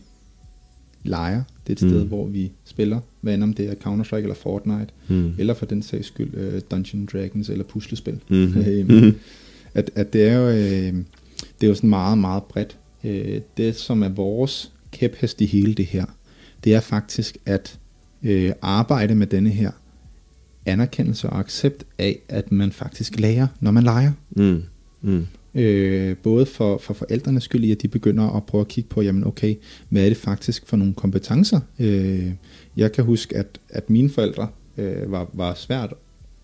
[1.02, 1.42] leger.
[1.74, 1.98] Det er et Mm.
[1.98, 5.32] sted, hvor vi spiller, hvad end om det er Counter-Strike eller Fortnite, Mm.
[5.38, 8.18] eller for den sags skyld øh, Dungeon Dragons eller puslespil.
[8.30, 9.14] Øhm, Mhm.
[9.74, 10.94] at, at det er jo, øh,
[11.60, 12.76] det er jo sådan meget, meget bredt.
[13.04, 16.04] Øh, det, som er vores kæphest i hele det her,
[16.64, 17.78] det er faktisk at
[18.22, 19.70] øh, arbejde med denne her
[20.66, 24.12] anerkendelse og accept af, at man faktisk lærer, når man leger.
[24.30, 24.62] Mm.
[25.02, 25.26] Mm.
[25.54, 29.02] Øh, både for, for forældrenes skyld i, at de begynder at prøve at kigge på,
[29.02, 29.54] jamen okay,
[29.88, 31.60] hvad er det faktisk for nogle kompetencer?
[31.78, 32.30] Øh,
[32.76, 35.94] jeg kan huske, at, at mine forældre øh, var, var svært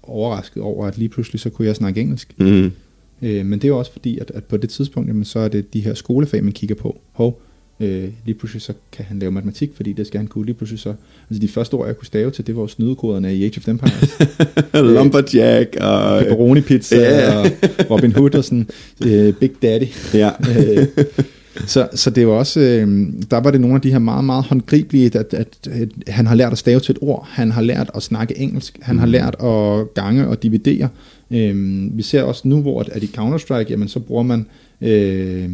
[0.02, 2.34] overrasket over, at lige pludselig så kunne jeg snakke engelsk.
[2.38, 2.72] Mm.
[3.22, 5.48] Øh, men det er jo også fordi, at, at på det tidspunkt, jamen, så er
[5.48, 7.00] det de her skolefag, man kigger på.
[7.12, 7.40] Hov,
[7.80, 10.44] øh, lige pludselig så kan han lave matematik, fordi det skal han kunne.
[10.46, 10.94] Lige pludselig så,
[11.30, 13.68] altså de første ord, jeg kunne stave til, det var jo snydekoderne i Age of
[13.68, 14.18] Empires.
[14.94, 16.18] Lumberjack og...
[16.22, 17.38] Pepperoni pizza Ja.
[17.40, 17.46] og
[17.90, 18.68] Robin Hood og sådan,
[19.06, 19.86] øh, Big Daddy.
[20.14, 20.30] Ja.
[20.58, 20.86] Øh,
[21.66, 24.44] så, så det var også, øh, der var det nogle af de her meget, meget
[24.44, 27.90] håndgribelige, at, at, at han har lært at stave til et ord, han har lært
[27.94, 29.12] at snakke engelsk, han har Mhm.
[29.12, 30.88] lært at gange og dividere.
[31.30, 31.56] Øh,
[31.96, 34.46] vi ser også nu, hvor at, at i Counter-Strike, jamen så bruger man
[34.80, 35.48] øh,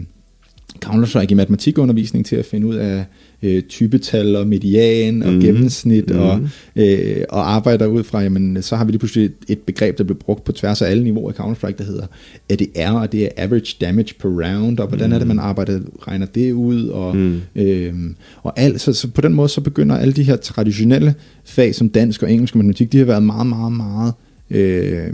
[0.85, 3.05] Counter-Strike i matematikundervisning til at finde ud af
[3.43, 5.41] øh, typetal og median og Mhm.
[5.41, 6.19] gennemsnit Mhm.
[6.19, 6.41] og,
[6.77, 10.05] øh, og arbejder ud fra, jamen så har vi lige pludselig et, et begreb, der
[10.05, 12.07] bliver brugt på tværs af alle niveauer i Counter-Strike, der hedder
[12.51, 16.27] ADR, og det er average damage per round, og hvordan er det, man arbejder, regner
[16.27, 17.41] det ud, og, Mm.
[17.57, 21.75] øhm, og alt, så, så på den måde så begynder alle de her traditionelle fag
[21.75, 24.13] som dansk og engelsk og matematik, de har været meget, meget, meget
[24.51, 25.07] øh,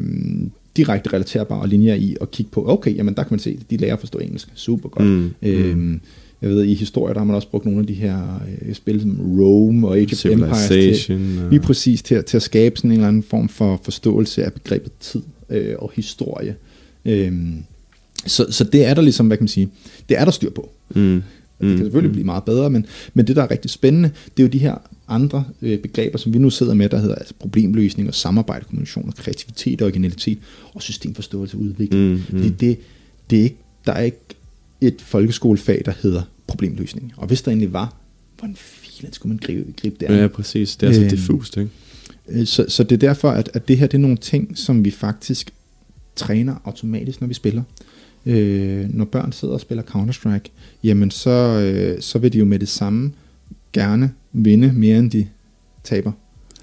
[0.77, 3.93] direkte relaterbare linjer i at kigge på, okay, jamen der kan man se, de lærer
[3.93, 5.07] at forstå engelsk, super godt.
[5.09, 5.31] Mm.
[5.43, 6.01] Øhm,
[6.43, 9.01] jeg ved, i historie, der har man også brugt nogle af de her øh, spil
[9.01, 12.77] som Rome og Age of Empires til, og- lige præcis til, at- til at skabe
[12.77, 16.55] sådan en eller anden form for forståelse af begrebet tid øh, og historie.
[17.05, 17.55] Øhm,
[18.27, 19.69] så, så det er der ligesom, hvad kan man sige,
[20.09, 20.71] det er der styr på.
[20.95, 21.23] Mm.
[21.61, 24.47] Det kan selvfølgelig blive meget bedre, men, men det, der er rigtig spændende, det er
[24.47, 24.75] jo de her
[25.09, 29.09] andre øh, begreber, som vi nu sidder med, der hedder altså problemløsning og samarbejde, kommunikation
[29.09, 30.39] og kreativitet og originalitet
[30.75, 32.05] og systemforståelse og udvikling.
[32.05, 32.23] Mm, mm.
[32.25, 32.79] Fordi det,
[33.31, 34.19] det er ikke, der er ikke
[34.81, 37.13] et folkeskolefag, der hedder problemløsning.
[37.17, 37.97] Og hvis der egentlig var,
[38.39, 40.17] hvordan filen skulle man gribe, gribe det?
[40.19, 40.77] Ja, præcis.
[40.77, 41.71] Det er så Øhm, diffust, ikke?
[42.29, 44.85] Øh, Så, så det er derfor, at, at det her det er nogle ting, som
[44.85, 45.51] vi faktisk
[46.17, 47.63] træner automatisk, når vi spiller.
[48.27, 50.51] Øh, når børn sidder og spiller Counter-Strike,
[50.85, 53.13] jamen så, øh, så vil de jo med det samme
[53.73, 55.27] gerne vinde mere, end de
[55.85, 56.13] taber.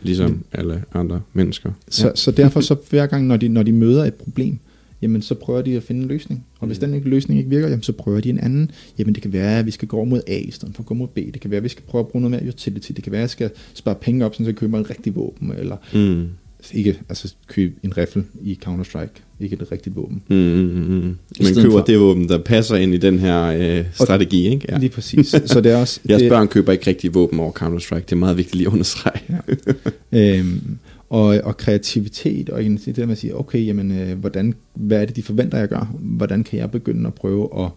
[0.02, 1.72] Ligesom alle andre mennesker.
[1.90, 2.16] Så, ja.
[2.16, 4.58] så derfor så hver gang, når de, når de møder et problem,
[5.02, 6.46] jamen så prøver de at finde en løsning.
[6.60, 6.86] Og hvis Mm.
[6.88, 8.72] den ikke, løsning ikke virker, jamen så prøver de en anden.
[8.98, 10.94] Jamen det kan være, at vi skal gå mod A i stedet for at gå
[10.94, 11.16] mod B.
[11.16, 12.92] Det kan være, at vi skal prøve at bruge noget mere utility.
[12.92, 15.52] Det kan være, at jeg skal spare penge op, så jeg køber en rigtig våben.
[15.58, 16.28] Eller Mm.
[16.74, 19.22] Ikke altså købe en riffel i Counter-Strike.
[19.40, 20.22] Ikke et rigtigt våben.
[20.30, 21.18] Mm, mm, mm, mm.
[21.44, 24.66] Man køber for- det våben, der passer ind i den her øh, strategi, ikke?
[24.70, 24.78] Ja.
[24.78, 25.36] Lige præcis.
[25.46, 26.00] Så det er også...
[26.10, 27.96] Jeres det, børn køber ikke rigtig våben over Counter-Strike.
[28.06, 29.20] Det er meget vigtigt lige at understrege.
[30.12, 30.38] Ja.
[30.40, 30.78] øhm,
[31.10, 35.06] og, og kreativitet, og det der med at sige, okay, jamen, øh, hvordan, hvad er
[35.06, 35.96] det, de forventer, jeg gør?
[36.00, 37.70] Hvordan kan jeg begynde at prøve at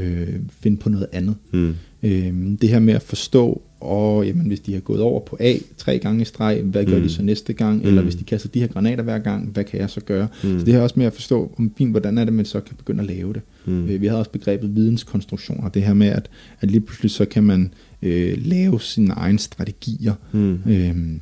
[0.00, 0.28] øh,
[0.60, 1.34] finde på noget andet?
[1.52, 1.74] Mm.
[2.02, 5.54] Øhm, det her med at forstå, og jamen, hvis de har gået over på A
[5.78, 7.02] tre gange i streg, hvad gør Mm.
[7.02, 7.82] de så næste gang?
[7.82, 7.88] Mm.
[7.88, 10.28] Eller hvis de kaster de her granater hver gang, hvad kan jeg så gøre?
[10.44, 10.58] Mm.
[10.58, 12.76] Så det her også med at forstå, om fint, hvordan er det, man så kan
[12.76, 13.42] begynde at lave det.
[13.64, 13.88] Mm.
[13.88, 17.44] Øh, Vi har også begrebet videnskonstruktioner, det her med, at, at lige pludselig så kan
[17.44, 20.14] man øh, lave sine egne strategier.
[20.32, 20.58] Mm.
[20.66, 21.20] Øhm,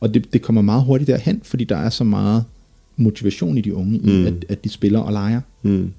[0.00, 2.44] og det, det kommer meget hurtigt derhen, fordi der er så meget
[2.96, 4.26] motivation i de unge, i Mm.
[4.26, 5.40] at, at de spiller og leger.
[5.62, 5.90] Mm.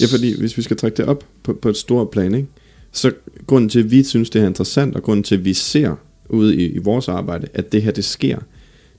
[0.00, 2.48] Ja, fordi hvis vi skal trække det op på, på et stort plan, ikke?
[2.92, 3.12] Så
[3.46, 5.94] grunden til, at vi synes, det er interessant, og grunden til, at vi ser
[6.28, 8.38] ude i, i vores arbejde, at det her, det sker,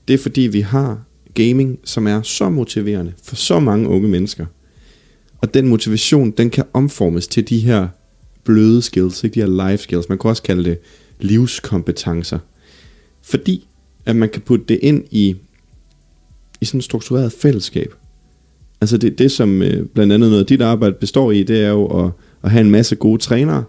[0.08, 1.04] det er fordi, vi har
[1.34, 4.46] gaming, som er så motiverende for så mange unge mennesker.
[5.38, 7.88] Og den motivation, den kan omformes til de her
[8.44, 9.34] bløde skills, ikke?
[9.34, 10.08] de her life skills.
[10.08, 10.78] Man kan også kalde det
[11.20, 12.38] livskompetencer.
[13.22, 13.66] Fordi,
[14.06, 15.36] at man kan putte det ind i,
[16.60, 17.94] i sådan et struktureret fællesskab.
[18.80, 21.68] Altså det, det som øh, blandt andet noget af dit arbejde består i, det er
[21.68, 22.10] jo at,
[22.42, 23.64] at have en masse gode trænere,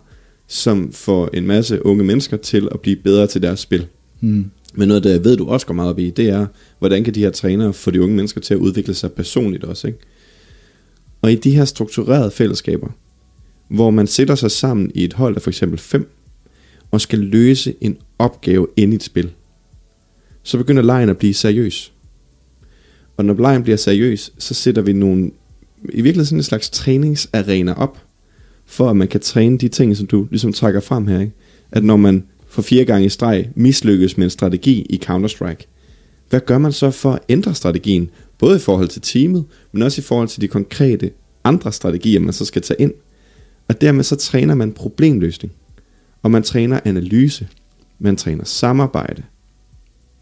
[0.47, 3.88] som får en masse unge mennesker til at blive bedre til deres spil.
[4.21, 4.51] Mm.
[4.73, 6.47] Men noget, der jeg ved, du også går meget op i, det er,
[6.79, 9.88] hvordan kan de her trænere få de unge mennesker til at udvikle sig personligt også,
[9.88, 9.99] ikke?
[11.21, 12.88] Og i de her strukturerede fællesskaber,
[13.67, 16.12] hvor man sætter sig sammen i et hold af for eksempel fem,
[16.91, 19.31] og skal løse en opgave ind i et spil,
[20.43, 21.93] så begynder lejen at blive seriøs.
[23.17, 25.31] Og når lejen bliver seriøs, så sætter vi nogle,
[25.84, 28.04] i virkeligheden sådan en slags træningsarena op,
[28.65, 31.19] for at man kan træne de ting, som du ligesom trækker frem her.
[31.19, 31.34] Ikke?
[31.71, 35.67] At når man for fire gange i streg mislykkes med en strategi i Counter-Strike,
[36.30, 38.10] hvad gør man så for at ændre strategien?
[38.38, 41.12] Både i forhold til teamet, men også i forhold til de konkrete
[41.43, 42.93] andre strategier, man så skal tage ind.
[43.67, 45.54] Og dermed så træner man problemløsning.
[46.23, 47.47] Og man træner analyse.
[47.99, 49.23] Man træner samarbejde.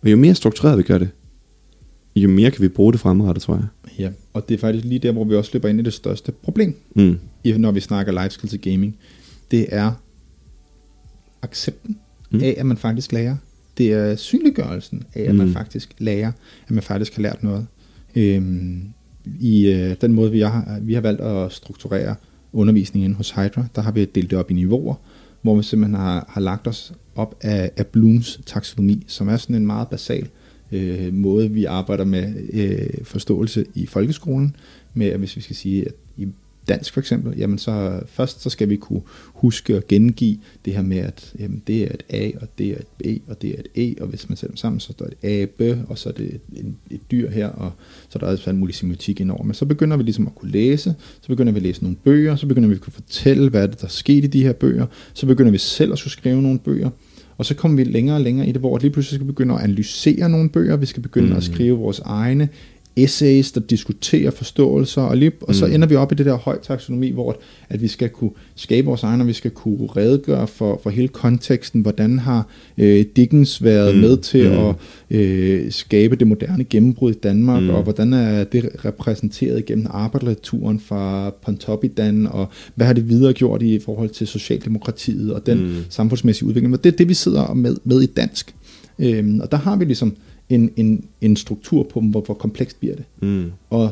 [0.02, 1.10] Og jo mere struktureret vi gør det,
[2.16, 3.66] jo mere kan vi bruge det fremadrettet, tror jeg.
[4.00, 6.32] Ja, og det er faktisk lige der, hvor vi også løber ind i det største
[6.32, 7.20] problem, Mm.
[7.58, 8.98] når vi snakker life skills i gaming.
[9.52, 9.92] Det er
[11.42, 11.98] accepten
[12.32, 12.40] Mm.
[12.44, 13.36] af, at man faktisk lærer.
[13.78, 15.54] Det er synliggørelsen af, at man Mm.
[15.54, 16.32] faktisk lærer,
[16.68, 17.68] at man faktisk har lært noget.
[18.16, 18.84] Øhm,
[19.40, 22.16] I øh, den måde, vi har, vi har valgt at strukturere
[22.54, 24.96] undervisningen hos Hydra, der har vi delt det op i niveauer,
[25.42, 29.56] hvor vi simpelthen har, har lagt os op af, af Blooms taksonomi, som er sådan
[29.56, 30.28] en meget basal øh,
[30.74, 34.56] Øh, måde, vi arbejder med øh, forståelse i folkeskolen,
[34.94, 36.28] med at hvis vi skal sige, at i
[36.68, 39.02] dansk for eksempel, jamen så først så skal vi kunne
[39.34, 42.76] huske og gengive det her med, at jamen, det er et A, og det er
[42.76, 45.06] et B, og det er et E, og hvis man sætter dem sammen, så står
[45.06, 47.72] det abe, og så er det et, et, et dyr her, og
[48.10, 49.44] så er der altså også en mulig semiotik indover.
[49.44, 52.36] Men så begynder vi ligesom at kunne læse, så begynder vi at læse nogle bøger,
[52.36, 54.54] så begynder vi at kunne fortælle, hvad er det, der er sket i de her
[54.54, 56.90] bøger, så begynder vi selv at skulle skrive nogle bøger,
[57.38, 59.54] og så kommer vi længere og længere i det, hvor lige pludselig skal vi begynde
[59.54, 61.36] at analysere nogle bøger, vi skal begynde mm.
[61.36, 62.50] at skrive vores egne
[62.96, 65.74] essays, der diskuterer forståelser, og, lige, og så Mm.
[65.74, 67.38] ender vi op i det der høj taksonomi, hvor
[67.70, 71.08] at vi skal kunne skabe vores egne, og vi skal kunne redegøre for, for hele
[71.08, 74.02] konteksten, hvordan har øh, Dickens været Mm.
[74.02, 74.58] med til Mm.
[74.58, 74.76] at
[75.10, 77.70] øh, skabe det moderne gennembrud i Danmark, Mm.
[77.70, 83.62] og hvordan er det repræsenteret gennem arbejdslitteraturen fra Pontoppidan, og hvad har det videre gjort
[83.62, 85.64] i forhold til Socialdemokratiet og den Mm.
[85.64, 85.76] mm.
[85.90, 86.74] samfundsmæssige udvikling.
[86.74, 88.56] Og det er det, vi sidder med, med i dansk.
[89.00, 90.16] Øhm, og der har vi ligesom
[90.50, 93.06] en, en, en struktur på, hvor, hvor komplekst bliver det.
[93.22, 93.52] Mm.
[93.70, 93.92] Og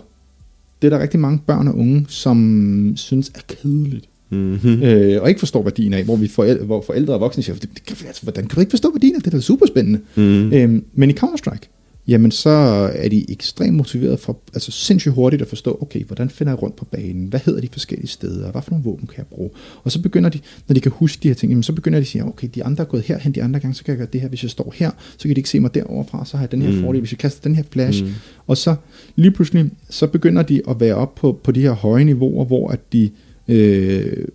[0.81, 4.07] det er der rigtig mange børn og unge, som synes er kedeligt.
[4.29, 4.83] Mm-hmm.
[4.83, 7.69] Øh, og ikke forstår værdien af, hvor, vi forældre, hvor forældre og voksne siger, det,
[7.89, 9.33] det, altså, hvordan kan du ikke forstå værdien af det?
[9.33, 9.99] Er da super spændende.
[10.15, 10.53] Mm.
[10.53, 11.67] Øhm, men i Counter-Strike,
[12.07, 12.49] jamen så
[12.95, 16.75] er de ekstremt motiveret for altså sindssygt hurtigt at forstå, okay, hvordan finder jeg rundt
[16.75, 17.27] på banen?
[17.27, 18.51] Hvad hedder de forskellige steder?
[18.51, 19.49] Hvad for nogle våben kan jeg bruge?
[19.83, 22.01] Og så begynder de, når de kan huske de her ting, jamen så begynder de
[22.01, 24.07] at sige, okay, de andre er gået herhen, de andre gange, så kan jeg gøre
[24.13, 24.27] det her.
[24.29, 26.51] Hvis jeg står her, så kan de ikke se mig derovre fra, så har jeg
[26.51, 26.81] den her Mm.
[26.81, 27.01] fordel.
[27.01, 28.11] Hvis jeg kaster den her flash, mm.
[28.47, 28.75] og så
[29.15, 32.69] lige pludselig, så begynder de at være op på, på de her høje niveauer, hvor
[32.69, 33.09] at de
[33.47, 34.25] øh,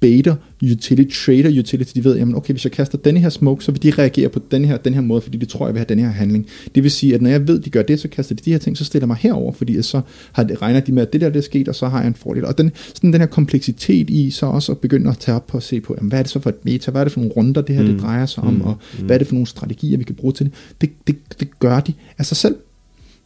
[0.00, 3.72] baiter utility, trader utility, de ved, jamen okay, hvis jeg kaster denne her smoke, så
[3.72, 5.86] vil de reagere på den her, den her måde, fordi de tror, jeg vil have
[5.88, 6.46] den her handling.
[6.74, 8.58] Det vil sige, at når jeg ved, de gør det, så kaster de de her
[8.58, 10.00] ting, så stiller jeg mig herover, fordi så
[10.32, 12.08] har det, regner de med, at det der det er sket, og så har jeg
[12.08, 12.44] en fordel.
[12.44, 15.56] Og den, sådan den her kompleksitet i, så også at begynde at tage op på
[15.56, 17.20] at se på, jamen, hvad er det så for et meta, hvad er det for
[17.20, 17.88] nogle runder, det her Mm.
[17.88, 18.60] det drejer sig om, Mm.
[18.60, 19.04] og Mm.
[19.06, 20.52] hvad er det for nogle strategier, vi kan bruge til det.
[20.80, 22.56] Det, det, det gør de af sig selv,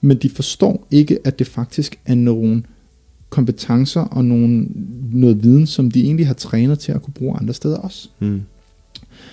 [0.00, 2.62] men de forstår ikke, at det faktisk er nogle
[3.30, 4.66] kompetencer og nogle,
[5.12, 8.08] noget viden, som de egentlig har trænet til at kunne bruge andre steder også.
[8.20, 8.42] Mm.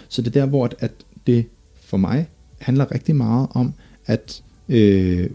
[0.09, 0.91] Så det er der, hvor at, at
[1.27, 1.45] det
[1.81, 2.27] for mig
[2.59, 3.73] handler rigtig meget om
[4.05, 5.29] at øh,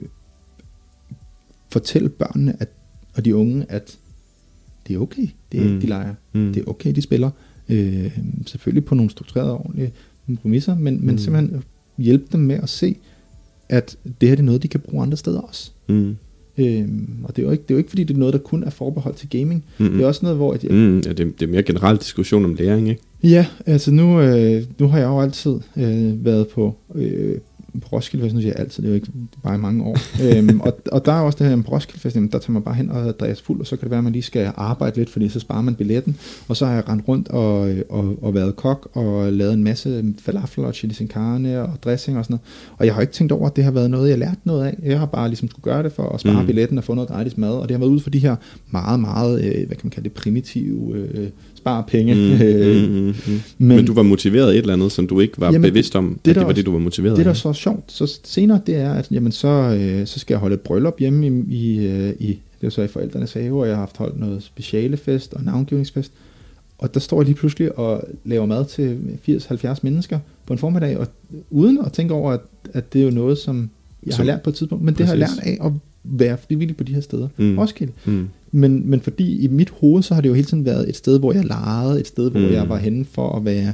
[1.68, 2.68] fortælle børnene at,
[3.14, 3.98] og de unge, at
[4.88, 5.80] det er okay, det er, Mm.
[5.80, 6.14] de leger.
[6.32, 6.52] Mm.
[6.52, 7.30] Det er okay, de spiller.
[7.68, 9.92] Øh, selvfølgelig på nogle strukturerede og ordentlige
[10.42, 11.18] præmisser, men, men Mm.
[11.18, 11.64] simpelthen
[11.98, 12.96] hjælpe dem med at se,
[13.68, 15.70] at det her det er noget, de kan bruge andre steder også.
[15.88, 16.16] Mm.
[16.58, 18.38] Øhm, og det er, jo ikke, det er jo ikke, fordi det er noget, der
[18.40, 19.64] kun er forbeholdt til gaming.
[19.78, 19.90] Mm.
[19.90, 20.52] Det er også noget, hvor...
[20.54, 20.94] At jeg, Mm.
[20.96, 23.02] Ja, det, det er mere generelt diskussion om læring, ikke?
[23.22, 27.38] Ja, altså nu, øh, nu har jeg jo altid øh, været på, øh,
[27.83, 29.09] på Roskilde Fest, nu siger jeg altid, det er jo ikke
[29.42, 29.98] bare i mange år.
[30.38, 32.62] øhm, og, og der er også det her med Roskilde Fest, jamen, der tager man
[32.62, 34.96] bare hen og sig fuld, og så kan det være, at man lige skal arbejde
[34.96, 36.16] lidt, fordi så sparer man billetten.
[36.48, 40.04] Og så har jeg rendt rundt og, og, og været kok og lavet en masse
[40.18, 42.76] falafel og chili sin carne og dressing og sådan noget.
[42.78, 44.78] Og jeg har ikke tænkt over, at det har været noget, jeg lærte noget af.
[44.83, 46.46] Jeg har bare ligesom skulle gøre det for at spare Mm.
[46.46, 47.50] billetten og få noget gratis mad.
[47.50, 48.37] Og det har været ud for de her
[48.70, 52.14] meget, meget, øh, hvad kan man kalde det, primitive øh, spare penge.
[52.14, 52.42] Mm.
[52.42, 52.96] Øh, Mm.
[52.96, 53.14] Mm.
[53.26, 53.40] Mm.
[53.59, 56.09] men, Men du var motiveret et eller andet, som du ikke var Jamen, bevidst om,
[56.09, 57.37] det at det der var også- det, du var motiveret Det, der af.
[57.37, 59.48] så sjovt, så senere, det er, at jamen, så,
[59.80, 62.82] øh, så skal jeg holde et bryllup hjemme i, i, øh, i det er så
[62.82, 66.12] i forældrenes have, og jeg har haft holdt noget specialefest og navngivningsfest.
[66.78, 70.98] Og der står jeg lige pludselig og laver mad til 80-70 mennesker på en formiddag,
[70.98, 71.06] og
[71.50, 72.40] uden at tænke over, at,
[72.72, 73.70] at det er jo noget, som
[74.06, 75.72] jeg Som- har lært på et tidspunkt, men det har jeg lært af at
[76.04, 77.28] være frivillig på de her steder.
[77.36, 77.58] Mm.
[77.58, 77.92] Roskilde.
[78.04, 78.28] Mm.
[78.52, 81.18] Men, men fordi i mit hoved, så har det jo hele tiden været et sted,
[81.18, 82.52] hvor jeg legede, et sted, hvor Mm.
[82.52, 83.72] jeg var henne for at være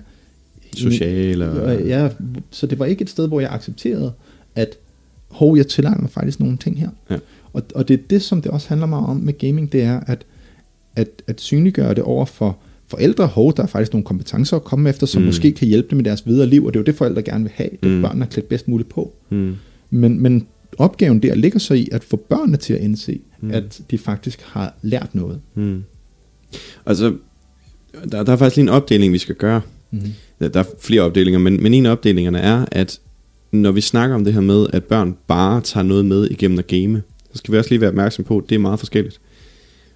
[0.77, 1.81] Social og...
[1.87, 2.09] ja,
[2.51, 4.13] så det var ikke et sted, hvor jeg accepterede,
[4.55, 4.79] at
[5.29, 6.89] hov, jeg tilegner mig faktisk nogle ting her.
[7.11, 7.17] Ja.
[7.53, 10.01] Og, og det er det, som det også handler meget om med gaming, det er
[10.01, 10.25] at,
[10.97, 12.59] at, at synliggøre det over for
[12.89, 13.27] forældre.
[13.27, 15.27] Hov, der er faktisk nogle kompetencer at komme efter, som Mm.
[15.27, 17.45] måske kan hjælpe dem i deres videre liv, og det er jo det, forældre gerne
[17.45, 18.03] vil have, det Mm.
[18.03, 19.13] børnene er klædt bedst muligt på.
[19.31, 19.55] Mm.
[19.91, 20.47] Men, men
[20.79, 23.51] opgaven der ligger så i at få børnene til at indse, mm.
[23.51, 25.41] at de faktisk har lært noget.
[25.55, 25.83] Mm.
[26.87, 27.15] Altså,
[28.13, 29.61] der, der er faktisk lige en opdeling, vi skal gøre.
[29.91, 30.09] Mm-hmm.
[30.09, 30.15] Mm.
[30.41, 33.01] Der der er flere opdelinger, men, men en af opdelingerne er, at
[33.51, 36.67] når vi snakker om det her med, at børn bare tager noget med igennem at
[36.67, 39.21] game, så skal vi også lige være opmærksom på, at det er meget forskelligt.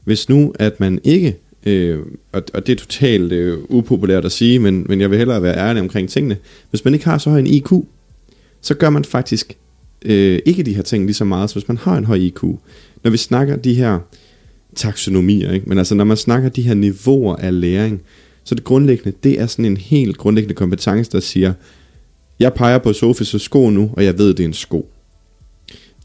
[0.05, 1.99] Hvis nu, at man ikke, øh,
[2.33, 5.57] og, og det er totalt øh, upopulært at sige, men, men jeg vil hellere være
[5.57, 6.37] ærlig omkring tingene.
[6.71, 7.73] Hvis man ikke har så høj en IQ,
[8.61, 9.57] så gør man faktisk
[10.03, 12.43] øh, ikke de her ting lige så meget, som hvis man har en høj IQ.
[13.05, 13.99] Når vi snakker de her
[14.75, 15.69] taksonomier, ikke?
[15.69, 18.01] men altså når man snakker de her niveauer af læring,
[18.45, 21.53] så det grundlæggende, det er sådan en helt grundlæggende kompetence, der siger,
[22.41, 24.89] jeg peger på Sofis sko nu, og jeg ved, det er en sko.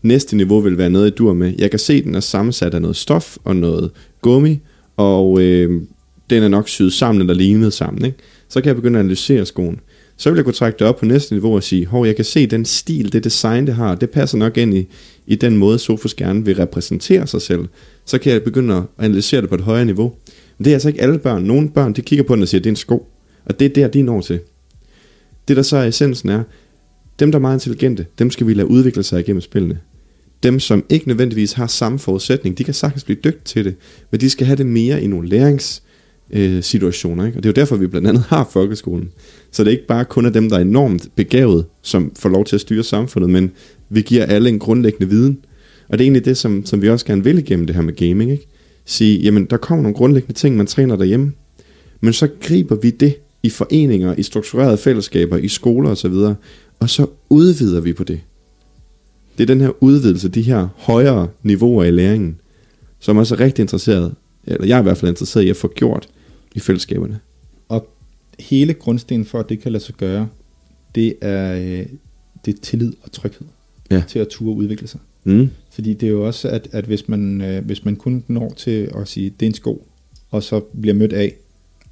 [0.02, 1.54] Næste niveau vil være noget, jeg dur med.
[1.58, 4.60] Jeg kan se, at den er sammensat af noget stof og noget gummi,
[4.98, 5.82] og øh,
[6.30, 8.06] den er nok syet sammen eller lignet sammen.
[8.06, 8.18] Ikke?
[8.50, 9.80] Så kan jeg begynde at analysere skoen.
[10.18, 12.26] Så vil jeg kunne trække det op på næste niveau og sige, hov, jeg kan
[12.26, 14.88] se den stil, det design, det har, det passer nok ind i,
[15.28, 17.66] i den måde, Sofus gerne vil repræsentere sig selv.
[18.06, 20.14] Så kan jeg begynde at analysere det på et højere niveau.
[20.58, 21.44] Men det er altså ikke alle børn.
[21.44, 23.08] Nogle børn, de kigger på den og siger, det er en sko.
[23.46, 24.40] Og det er der, de når til.
[25.48, 26.44] Det der så er essensen er,
[27.20, 29.80] dem der er meget intelligente, dem skal vi lade udvikle sig igennem spillene.
[30.44, 33.76] Dem som ikke nødvendigvis har samme forudsætning, de kan sagtens blive dygtige til det,
[34.12, 37.24] men de skal have det mere i nogle læringssituationer.
[37.24, 37.40] Øh, ikke?
[37.40, 39.12] Og det er jo derfor, vi blandt andet har folkeskolen.
[39.52, 42.46] Så det er ikke bare kun af dem, der er enormt begavet, som får lov
[42.46, 43.52] til at styre samfundet, men
[43.90, 45.38] vi giver alle en grundlæggende viden.
[45.88, 47.96] Og det er egentlig det, som, som vi også gerne vil igennem det her med
[47.96, 48.32] gaming.
[48.32, 48.48] Ikke?
[48.86, 51.34] Sige, jamen der kommer nogle grundlæggende ting, man træner derhjemme,
[52.02, 56.14] men så griber vi det i foreninger, i strukturerede fællesskaber, i skoler osv.,
[56.80, 58.22] og så udvider vi på det.
[59.38, 62.40] Det er den her udvidelse, de her højere niveauer i læringen,
[63.00, 65.68] som også er rigtig interesseret, eller jeg er i hvert fald interesseret i at få
[65.76, 66.10] gjort
[66.56, 67.20] i fællesskaberne.
[67.70, 67.88] Og
[68.40, 70.28] hele grundstenen for, at det kan lade sig gøre,
[70.96, 71.86] det er, øh,
[72.46, 73.48] det er tillid og tryghed
[73.92, 74.04] Ja.
[74.08, 75.00] til at ture udvikle sig.
[75.26, 75.50] Mm.
[75.72, 78.92] Fordi det er jo også, at, at hvis, man, øh, hvis man kun når til
[79.02, 79.88] at sige, det er en sko,
[80.32, 81.34] og så bliver mødt af,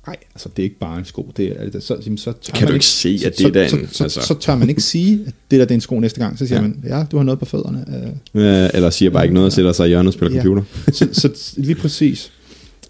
[0.08, 2.54] nej, altså det er ikke bare en sko, det er, altså, så, jamen, så tør
[2.54, 4.22] Kan man du ikke se, at det så, er den, Så, så, altså.
[4.22, 6.40] så, så tør man ikke sige, at det der det er en sko næste gang,
[6.40, 6.68] så siger Ja.
[6.68, 6.68] ja.
[6.68, 7.86] man, ja, du har noget på fødderne.
[8.34, 10.42] Øh, Øh, eller siger bare ikke noget og sætter sig i hjørnet og spiller Ja.
[10.44, 10.64] computer.
[10.98, 12.32] så, så lige præcis.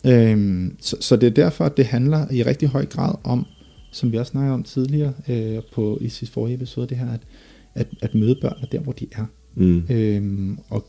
[0.06, 3.46] Øhm, så, så det er derfor, at det handler i rigtig høj grad om,
[3.92, 7.20] som vi også snakkede om tidligere øh, på i sidste forrige episode, det her, at,
[7.76, 9.26] at, at møde børn der, hvor de er.
[9.56, 9.84] Mm.
[9.90, 10.88] Øhm, og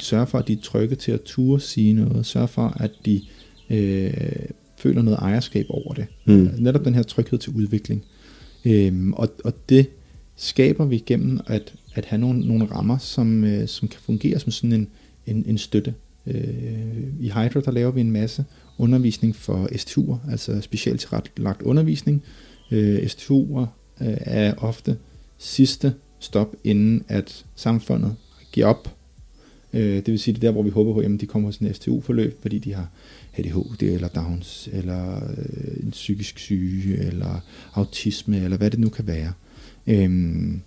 [0.00, 2.26] sørge for, at de er trygge til at ture sige noget.
[2.26, 3.22] Sørge for, at de
[3.70, 4.12] øh,
[4.78, 6.06] føler noget ejerskab over det.
[6.24, 6.50] Mm.
[6.58, 8.04] Netop den her tryghed til udvikling.
[8.64, 9.86] Øhm, og, og det
[10.36, 14.52] skaber vi gennem at, at have nogle, nogle rammer, som, øh, som kan fungere som
[14.52, 14.88] sådan en,
[15.26, 15.94] en, en støtte.
[16.26, 18.44] Øh, I Hydro der laver vi en masse
[18.78, 22.22] undervisning for STU'er, altså specielt tilrettelagt undervisning.
[22.70, 23.66] Øh, STU'er
[24.00, 24.96] øh, er ofte
[25.38, 28.14] sidste stop, inden at samfundet
[28.52, 28.96] giver op.
[29.72, 31.56] Øh, det vil sige, det er der, hvor vi håber på, at de kommer hos
[31.56, 32.88] en STU-forløb, fordi de har
[33.36, 37.40] ADHD eller Downs, eller øh, en psykisk syge, eller
[37.74, 39.32] autisme, eller hvad det nu kan være.
[39.86, 40.60] Øhm,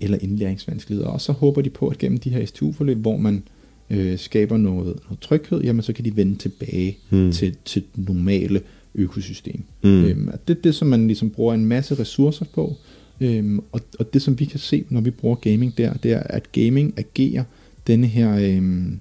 [0.00, 1.08] eller indlæringsvanskeligheder.
[1.08, 3.42] Og så håber de på, at gennem de her STU-forløb, hvor man
[3.90, 7.18] øh, skaber noget, noget tryghed, jamen så kan de vende tilbage Mm.
[7.18, 7.32] mm.
[7.32, 8.60] til, til det normale
[8.94, 9.62] økosystem.
[9.82, 10.04] Mm.
[10.04, 12.76] Øhm, det er det, som man ligesom bruger en masse ressourcer på.
[13.20, 16.20] Øhm, og, og det, som vi kan se, når vi bruger gaming der, det er,
[16.20, 17.44] at gaming agerer
[17.86, 18.98] denne her øhm,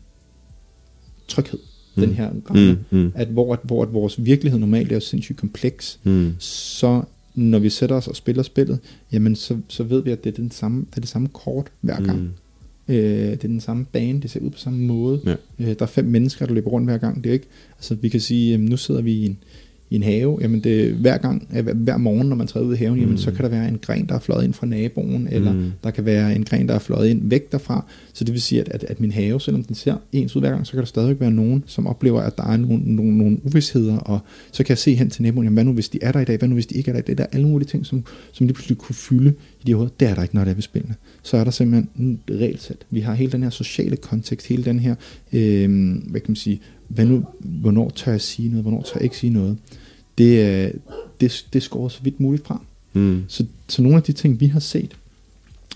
[1.27, 1.59] tryghed,
[1.95, 2.01] mm.
[2.03, 2.97] den her ramme, Mm.
[2.99, 3.11] Mm.
[3.15, 6.33] at hvor, at, hvor at vores virkelighed normalt er sindssygt kompleks, Mm.
[6.39, 7.01] så
[7.35, 8.79] når vi sætter os og spiller spillet,
[9.11, 11.71] jamen så, så ved vi, at det er, den samme, det er det samme kort
[11.81, 12.19] hver gang.
[12.21, 12.29] Mm.
[12.87, 12.95] Øh,
[13.31, 15.21] det er den samme bane, det ser ud på samme måde.
[15.25, 15.35] Ja.
[15.59, 17.23] Øh, der er fem mennesker, der løber rundt hver gang.
[17.23, 17.47] Det er ikke,
[17.77, 19.37] altså vi kan sige, jamen, nu sidder vi i en,
[19.93, 22.73] i en have, jamen det er hver gang, øh, hver- morgen, når man træder ud
[22.73, 23.17] i haven, jamen Mm.
[23.17, 25.71] så kan der være en gren, der er fløjet ind fra naboen, eller Mm.
[25.83, 27.85] der kan være en gren, der er fløjet ind væk derfra.
[28.13, 30.49] Så det vil sige, at, at, at min have, selvom den ser ens ud hver
[30.51, 33.37] gang, så kan der stadig være nogen, som oplever, at der er nogle, nogle, nogle
[33.45, 34.19] uvidsheder, og
[34.51, 36.25] så kan jeg se hen til naboen, jamen hvad nu hvis de er der i
[36.25, 37.85] dag, hvad nu hvis de ikke er der i dag, der er alle mulige ting,
[37.85, 39.91] som, som lige pludselig kunne fylde i de hoveder.
[39.99, 40.95] Det er der ikke, når det er ved spillene.
[41.23, 42.77] Så er der simpelthen et regelsæt.
[42.91, 44.95] Vi har hele den her sociale kontekst, hele den her,
[45.33, 45.69] øh,
[46.07, 49.17] hvad kan man sige, hvad nu, hvornår tør jeg sige noget, hvornår tør jeg ikke
[49.17, 49.57] sige noget.
[50.17, 50.71] Det, er-
[51.21, 52.61] det, det skårer så vidt muligt fra.
[52.93, 53.23] Mm.
[53.27, 54.95] Så, så nogle af de ting, vi har set,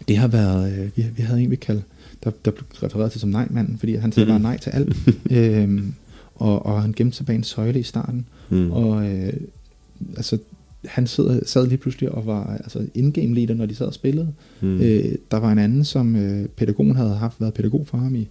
[0.08, 1.84] det har været, øh, vi, vi havde en, vi kaldte,
[2.23, 4.34] der, der blev refereret til som nej-manden, fordi han sagde Mhm.
[4.34, 4.95] bare nej til alt.
[5.32, 5.93] øhm,
[6.36, 8.26] og, og han gemte sig bag en søjle i starten.
[8.50, 8.71] Mm.
[8.71, 9.34] Og øh,
[10.17, 10.38] altså,
[10.86, 14.28] han sad, sad lige pludselig og var altså, in-game leader, når de sad og spillede.
[14.61, 14.68] Mm.
[14.68, 14.82] Mm.
[14.82, 18.28] Øh, der var en anden, som øh, pædagogen havde haft været pædagog for ham i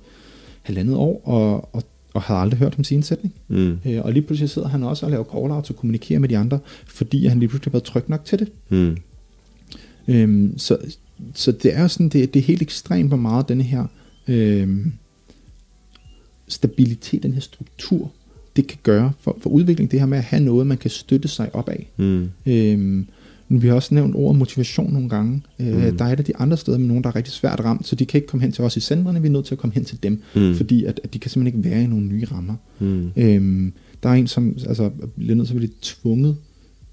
[0.62, 1.82] halvandet år, og, og,
[2.16, 3.34] og havde aldrig hørt ham sige en sætning.
[3.48, 3.78] Mm.
[3.86, 6.58] Øh, og lige pludselig sidder han også og laver call-outs og kommunikerer med de andre,
[6.86, 8.52] fordi han lige pludselig har været tryg nok til det.
[8.68, 8.96] Mm.
[10.08, 10.78] Øhm, så,
[11.34, 13.86] så det er sådan, det, det er helt ekstremt, hvor meget denne her
[14.28, 14.92] øhm,
[16.48, 18.12] stabilitet, den her struktur,
[18.56, 21.28] det kan gøre for, for udvikling, det her med at have noget, man kan støtte
[21.28, 21.90] sig op af.
[21.96, 22.28] Mm.
[22.46, 23.06] Øhm,
[23.48, 25.42] Men vi har også nævnt ordet motivation nogle gange.
[25.58, 25.96] Øh, Mm.
[25.96, 27.96] Der er et af de andre steder med nogen, der er rigtig svært ramt, så
[27.96, 29.74] de kan ikke komme hen til os i centrene, vi er nødt til at komme
[29.74, 30.54] hen til dem, Mm.
[30.54, 32.54] fordi at, at de kan simpelthen ikke være i nogle nye rammer.
[32.80, 33.10] Mm.
[33.16, 33.72] Øhm,
[34.02, 36.36] der er en, som altså, bliver nødt til at blive tvunget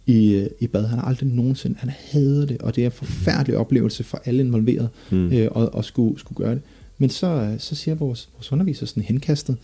[0.07, 0.85] i, øh, i bad.
[0.87, 4.43] Han har aldrig nogensinde, han hader det, og det er en forfærdelig oplevelse for alle
[4.43, 5.27] involverede Mm.
[5.31, 6.61] øh, at, at skulle, skulle gøre det.
[6.97, 9.57] Men så, øh, så siger vores, vores underviser sådan henkastet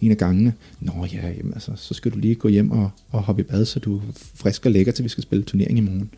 [0.00, 3.22] en af gangene, Nå ja, jamen, altså, så skal du lige gå hjem og, og
[3.22, 5.80] hoppe i bad, så du er frisk og lækker, til vi skal spille turnering i
[5.80, 6.10] morgen.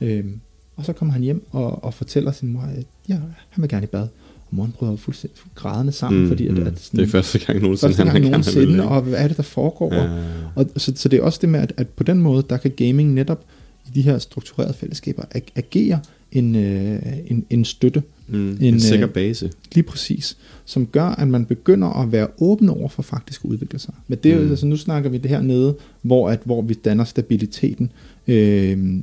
[0.00, 0.40] Øhm,
[0.76, 3.14] og så kommer han hjem og, og fortæller sin mor, at ja,
[3.48, 4.08] han vil gerne i bad.
[4.50, 6.66] Og moren prøver fuldstændig grædende sammen, Mm, fordi at, mm.
[6.66, 9.28] at det er første gang nogensinde, første gang han vil nogensinde, det, og hvad er
[9.28, 9.94] det, der foregår?
[9.94, 10.22] Ja.
[10.54, 12.70] Og så, så det er også det med, at, at på den måde, der kan
[12.70, 13.44] gaming netop
[13.86, 16.00] i de her strukturerede fællesskaber ag- agere
[16.32, 18.50] en, øh, en, en støtte, Mm.
[18.50, 19.50] En, En, øh, sikker base.
[19.74, 23.78] lige præcis, som gør, at man begynder at være åben over for faktisk at udvikle
[23.78, 23.94] sig.
[24.08, 24.50] Men det er Mm.
[24.50, 27.92] altså nu snakker vi det her nede, hvor, at, hvor vi danner stabiliteten,
[28.28, 28.98] øh,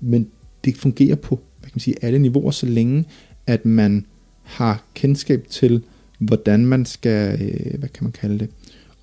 [0.00, 0.28] men
[0.64, 3.04] det fungerer på hvad kan man sige, alle niveauer, så længe
[3.46, 4.06] at man
[4.42, 5.82] har kendskab til,
[6.18, 8.48] hvordan man skal, øh, hvad kan man kalde det,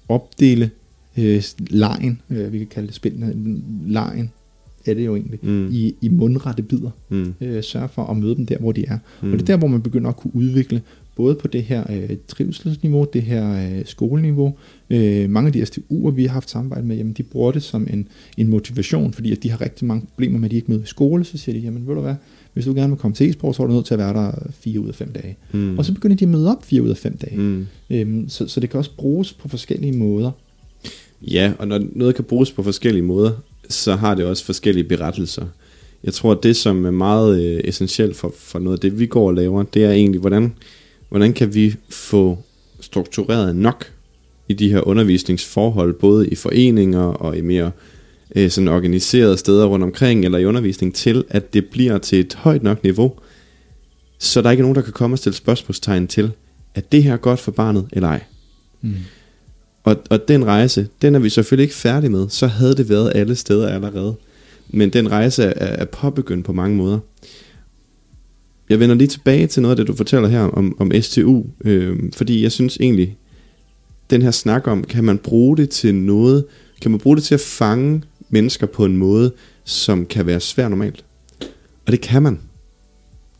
[0.09, 0.69] opdele
[1.17, 4.31] øh, lejen, øh, vi kan kalde det spillene, lejen
[4.85, 5.69] er det jo egentlig, Mm.
[5.71, 6.89] i, i mundrette bidder.
[7.09, 7.33] Mm.
[7.41, 8.97] Øh, sørge for at møde dem der, hvor de er.
[9.21, 9.27] Mm.
[9.27, 10.81] Og det er der, hvor man begynder at kunne udvikle,
[11.15, 14.57] både på det her øh, trivselsniveau, det her øh, skoleniveau.
[14.89, 17.87] Øh, mange af de STU'er, vi har haft samarbejde med, jamen, de bruger det som
[17.93, 18.07] en,
[18.37, 20.85] en motivation, fordi at de har rigtig mange problemer med, at de ikke møder i
[20.85, 21.23] skole.
[21.23, 22.15] Så siger de, jamen ved du hvad,
[22.53, 24.31] hvis du gerne vil komme til e-sport, så er du nødt til at være der
[24.51, 25.37] fire ud af fem dage.
[25.51, 25.77] Mm.
[25.77, 27.37] Og så begynder de at møde op fire ud af fem dage.
[27.37, 27.67] Mm.
[27.89, 30.31] Øhm, så, så det kan også bruges på forskellige måder.
[31.21, 33.31] Ja, og når noget kan bruges på forskellige måder,
[33.69, 35.45] så har det også forskellige berettelser.
[36.03, 39.05] Jeg tror, at det, som er meget øh, essentielt for, for noget af det, vi
[39.05, 40.53] går og laver, det er egentlig, hvordan,
[41.13, 42.37] hvordan kan vi få
[42.79, 43.91] struktureret nok
[44.47, 47.71] i de her undervisningsforhold, både i foreninger og i mere
[48.35, 52.33] øh, sådan organiserede steder rundt omkring, eller i undervisning, til at det bliver til et
[52.33, 53.13] højt nok niveau,
[54.17, 56.31] så der ikke er nogen, der kan komme og stille spørgsmålstegn til,
[56.75, 58.23] at det her er godt for barnet, eller ej.
[58.81, 58.93] Mm.
[59.83, 62.29] Og, og den rejse, den er vi selvfølgelig ikke færdige med.
[62.29, 64.15] Så havde det været alle steder allerede.
[64.69, 65.51] Men den rejse er,
[65.81, 66.99] er påbegyndt på mange måder.
[68.69, 71.43] Jeg vender lige tilbage til noget af det, du fortæller her om, om STU.
[71.65, 73.17] Øh, fordi jeg synes egentlig,
[74.09, 76.45] den her snak om, kan man bruge det til noget?
[76.81, 79.31] Kan man bruge det til at fange mennesker på en måde,
[79.63, 81.05] som kan være svær normalt?
[81.85, 82.39] Og det kan man.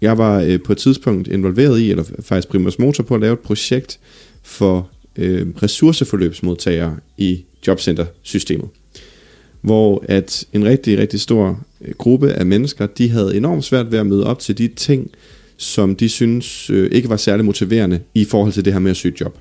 [0.02, 3.34] Jeg var øh, på et tidspunkt involveret i, eller faktisk primus motor på at lave
[3.34, 4.00] et projekt
[4.44, 8.70] for øh, ressourceforløbsmodtagere i jobcentersystemet.
[9.62, 14.00] Hvor at en rigtig, rigtig stor Øh, gruppe af mennesker, de havde enormt svært ved
[14.00, 15.12] at møde op til de ting,
[15.58, 18.98] som de synes øh, ikke var særlig motiverende i forhold til det her med at
[18.98, 19.38] søge job.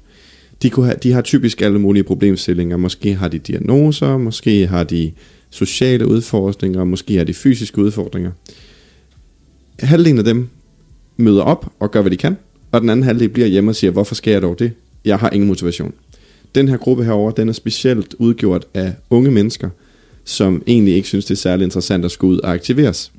[0.63, 2.77] De, kunne have, de har typisk alle mulige problemstillinger.
[2.77, 5.13] Måske har de diagnoser, måske har de
[5.51, 8.31] sociale udfordringer, måske har de fysiske udfordringer.
[9.79, 10.49] Halvdelen af dem
[11.17, 12.37] møder op og gør, hvad de kan,
[12.73, 14.73] og den anden halvdel bliver hjemme og siger, hvorfor skal jeg dog det?
[15.05, 15.93] Jeg har ingen motivation.
[16.55, 19.69] Den her gruppe herover, den er specielt udgjort af unge mennesker,
[20.25, 23.13] som egentlig ikke synes, det er særlig interessant at skulle ud og aktiveres.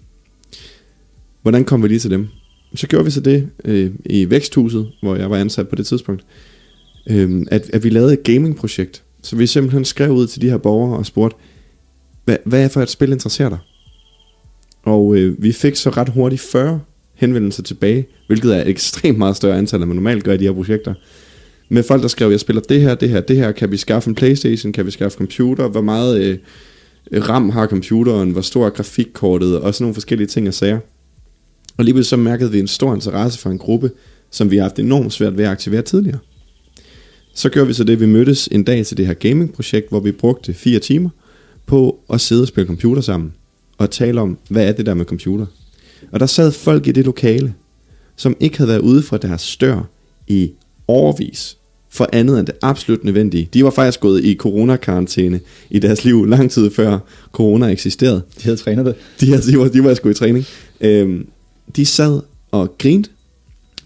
[1.42, 2.28] Hvordan kom vi lige til dem?
[2.76, 6.26] Så gjorde vi så det øh, i Væksthuset, hvor jeg var ansat på det tidspunkt,
[7.10, 9.04] øh, at, at vi lavede et gamingprojekt.
[9.22, 11.38] Så vi simpelthen skrev ud til de her borgere og spurgte,
[12.26, 13.58] hvad, hvad er for et spil interesserer dig?
[14.84, 16.82] Og øh, vi fik så ret hurtigt 40
[17.14, 20.44] henvendelser tilbage, hvilket er et ekstremt meget større antal, end man normalt gør i de
[20.44, 20.94] her projekter.
[21.70, 24.10] Med folk, der skrev, jeg spiller det her, det her, det her, kan vi skaffe
[24.10, 26.38] en Playstation, kan vi skaffe computer, hvor meget øh,
[27.12, 30.80] RAM har computeren, hvor stor er grafikkortet, og sådan nogle forskellige ting og sager.
[31.78, 33.92] Og lige pludselig så mærkede vi en stor interesse fra en gruppe,
[34.32, 36.20] som vi har haft enormt svært ved at aktivere tidligere.
[37.34, 40.12] Så gjorde vi så det, vi mødtes en dag til det her gaming-projekt, hvor vi
[40.12, 41.10] brugte fire timer
[41.66, 43.34] på at sidde og spille computer sammen,
[43.78, 45.46] og tale om, hvad er det der med computer.
[46.12, 47.54] Og der sad folk i det lokale,
[48.16, 49.90] som ikke havde været ude fra deres dør
[50.28, 50.52] i
[50.88, 51.58] overvis
[51.94, 53.50] for andet end det absolut nødvendige.
[53.54, 55.40] De var faktisk gået i coronakarantæne
[55.70, 57.00] i deres liv lang tid før
[57.32, 58.22] corona eksisterede.
[58.38, 58.96] De havde trænet det.
[59.20, 60.46] De, her, de, var, de var sgu i træning.
[60.82, 61.28] Øhm,
[61.76, 62.20] de sad
[62.52, 63.10] og grinte,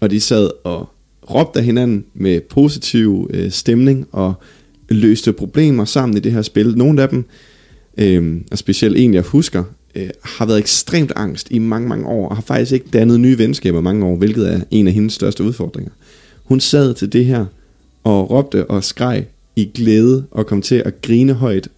[0.00, 0.88] og de sad og
[1.30, 4.34] råbte af hinanden med positiv øh, stemning og
[4.88, 6.78] løste problemer sammen i det her spil.
[6.78, 7.24] Nogle af dem,
[7.98, 12.28] øh, og specielt en jeg husker, øh, har været ekstremt angst i mange, mange år,
[12.28, 15.44] og har faktisk ikke dannet nye venskaber mange år, hvilket er en af hendes største
[15.44, 15.92] udfordringer.
[16.44, 17.46] Hun sad til det her
[18.04, 19.26] og råbte og skreg
[19.56, 21.68] i glæde og kom til at grine højt,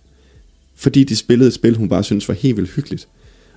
[0.74, 3.08] fordi de spillede et spil, hun bare syntes var helt vildt hyggeligt.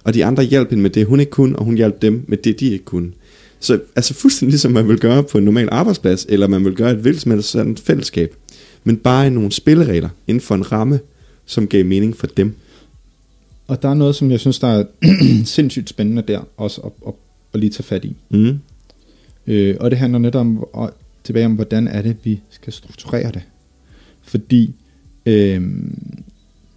[0.03, 2.38] Og de andre hjalp hende med det, hun ikke kunne, og hun hjalp dem med
[2.38, 3.11] det, de ikke kunne.
[3.59, 6.91] Så altså fuldstændig ligesom man vil gøre på en normal arbejdsplads, eller man vil gøre
[6.91, 8.36] et hvilket som sådan fællesskab.
[8.84, 10.99] Men bare i nogle spilleregler inden for en ramme,
[11.45, 12.55] som gav mening for dem.
[13.68, 14.86] Og der er noget, som jeg synes, der er
[15.45, 17.14] sindssygt spændende der, også at, at,
[17.53, 18.16] at lige tage fat i.
[18.30, 18.59] Mm.
[19.47, 20.66] Øh, og det handler netop om,
[21.24, 23.42] tilbage om, hvordan er det, vi skal strukturere det.
[24.22, 24.74] Fordi
[25.26, 25.62] øh,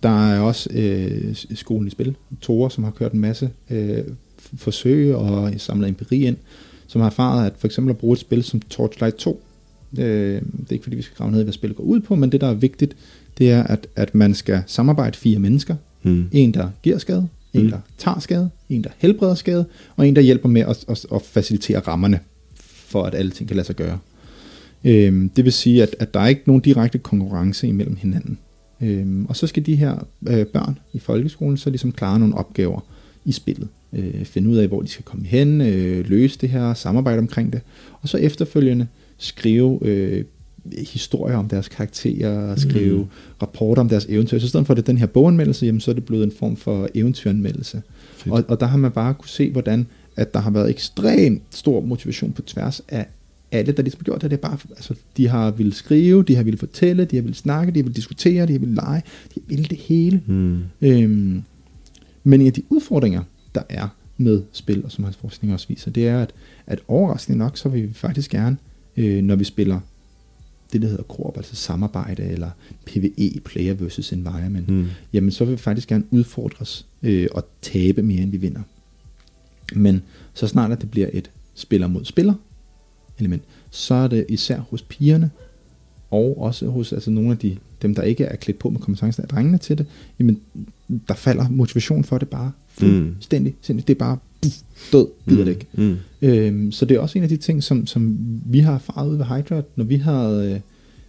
[0.02, 4.04] der er også øh, skolen i spil, Tore, som har kørt en masse øh,
[4.56, 6.36] forsøg og samlet empiri ind,
[6.86, 9.42] som har erfaret, at for eksempel at bruge et spil som Torchlight 2,
[9.98, 12.14] øh, det er ikke fordi, vi skal grave ned i, hvad spillet går ud på,
[12.14, 12.96] men det, der er vigtigt,
[13.38, 15.76] det er, at, at man skal samarbejde fire mennesker.
[16.02, 16.28] Mm.
[16.32, 17.70] En, der giver skade, en, Mm.
[17.70, 19.64] der tager skade, en, der helbreder skade,
[19.96, 22.20] og en, der hjælper med at, at, at facilitere rammerne,
[22.60, 23.98] for at alle ting kan lade sig gøre.
[24.86, 28.38] Øhm, det vil sige, at, at der er ikke nogen direkte konkurrence imellem hinanden.
[28.80, 32.80] Øhm, og så skal de her øh, børn i folkeskolen så ligesom klare nogle opgaver
[33.24, 33.68] i spillet.
[33.92, 37.52] Øh, finde ud af, hvor de skal komme hen, øh, løse det her, samarbejde omkring
[37.52, 37.60] det,
[38.02, 38.86] og så efterfølgende
[39.18, 40.24] skrive øh,
[40.92, 43.08] historier om deres karakterer, skrive mm.
[43.42, 44.38] rapporter om deres eventyr.
[44.38, 46.24] Så i stedet for at det er den her boganmeldelse, jamen, så er det blevet
[46.24, 47.82] en form for eventyranmeldelse.
[48.16, 48.34] Fedt.
[48.34, 51.80] Og, og der har man bare kunne se, hvordan at der har været ekstremt stor
[51.80, 53.06] motivation på tværs af
[53.52, 54.30] alle, der ligesom har gjort det.
[54.30, 57.36] Det er bare, altså, de har ville skrive, de har ville fortælle, de har ville
[57.36, 59.02] snakke, de har ville diskutere, de har ville lege,
[59.34, 60.22] de har ville det hele.
[60.26, 60.58] Mm.
[60.80, 61.42] Øhm,
[62.24, 63.22] men en af de udfordringer,
[63.54, 66.30] der er med spil, og som hans forskning også viser, det er, at,
[66.66, 68.56] at overraskende nok, så vil vi faktisk gerne,
[68.96, 69.80] øh, når vi spiller
[70.72, 72.50] det, der hedder koop, altså samarbejde, eller
[72.86, 74.86] PvE, player versus environment, Mm.
[75.12, 78.60] jamen så vil vi faktisk gerne udfordres øh, og tabe mere, end vi vinder.
[79.74, 80.02] Men
[80.34, 82.34] så snart at det bliver et spiller mod spiller
[83.18, 85.30] element, så er det især hos pigerne,
[86.10, 89.22] og også hos altså nogle af de, dem, der ikke er klædt på med kompetencen
[89.22, 89.86] af drengene til det,
[90.18, 90.40] jamen
[91.08, 93.54] der falder motivation for det bare fuldstændig.
[93.68, 93.76] Mm.
[93.82, 94.56] Det er bare puff,
[94.92, 95.66] død, gider det ikke.
[95.72, 95.96] Mm.
[96.22, 99.18] Øhm, så det er også en af de ting, som, som vi har erfaret ude
[99.18, 100.60] ved Hydra, når vi havde, øh,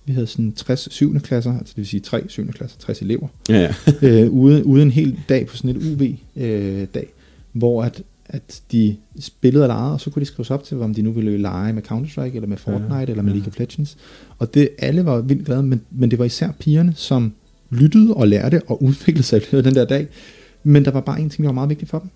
[0.05, 1.19] vi havde sådan 60 7.
[1.19, 2.47] klasser, altså det vil sige 3 7.
[2.51, 3.73] klasser, 60 elever, Ja, ja.
[4.07, 7.07] øh, ude, ude en hel dag på sådan et UV-dag, øh, dag,
[7.51, 10.81] hvor at, at de spillede og legede, og så kunne de skrive sig op til,
[10.81, 13.37] om de nu ville lege med Counter-Strike, eller med Fortnite, Ja, eller med ja.
[13.37, 13.97] League of Legends.
[14.39, 17.33] Og det, alle var vildt glade, men, men det var især pigerne, som
[17.69, 20.07] lyttede og lærte og udviklede sig den der dag.
[20.63, 22.09] Men der var bare en ting, der var meget vigtig for dem,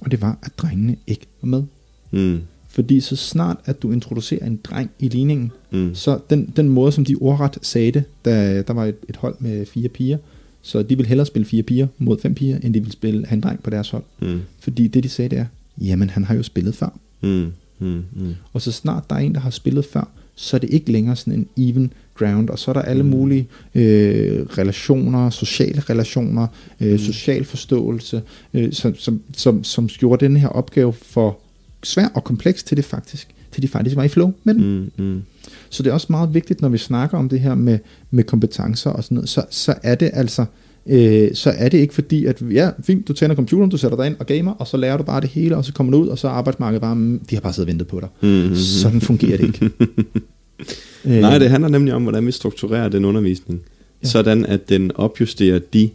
[0.00, 1.62] og det var, at drengene ikke var med.
[2.10, 2.40] Mm.
[2.68, 5.94] Fordi så snart, at du introducerer en dreng i ligningen, Mm.
[5.94, 9.34] så den, den måde, som de ordret sagde det, da der var et, et hold
[9.38, 10.18] med fire piger,
[10.66, 13.34] så de ville hellere spille fire piger mod fem piger, end de ville spille have
[13.36, 14.02] en dreng på deres hold.
[14.22, 14.40] Mm.
[14.60, 15.46] Fordi det, de sagde, det er,
[15.80, 16.98] jamen han har jo spillet før.
[17.22, 17.52] Mm.
[17.78, 18.02] Mm.
[18.14, 18.34] Mm.
[18.52, 21.16] Og så snart der er en, der har spillet før, så er det ikke længere
[21.16, 23.08] sådan en even ground, og så er der alle Mm.
[23.08, 26.46] mulige øh, relationer, sociale relationer,
[26.80, 26.98] øh, Mm.
[26.98, 28.22] social forståelse,
[28.54, 31.38] øh, som, som, som, som gjorde den her opgave for
[31.82, 34.90] svær og kompleks til det faktisk, til de faktisk var i flow med den.
[34.98, 35.04] Mm.
[35.04, 35.22] Mm.
[35.70, 37.78] Så det er også meget vigtigt, når vi snakker om det her med,
[38.10, 40.44] med kompetencer og sådan noget, så, så er det altså,
[40.86, 44.06] øh, så er det ikke fordi, at ja, fint, du tænder computeren, du sætter dig
[44.06, 46.08] ind og gamer, og så lærer du bare det hele, og så kommer du ud,
[46.08, 48.08] og så er arbejdsmarkedet bare, mm, de har bare siddet og ventet på dig.
[48.20, 48.54] Mm.
[48.54, 49.70] Sådan fungerer det ikke.
[51.04, 53.60] øh, Nej, det handler nemlig om, hvordan vi strukturerer den undervisning.
[54.02, 54.08] Ja.
[54.08, 55.90] Sådan, at den opjusterer de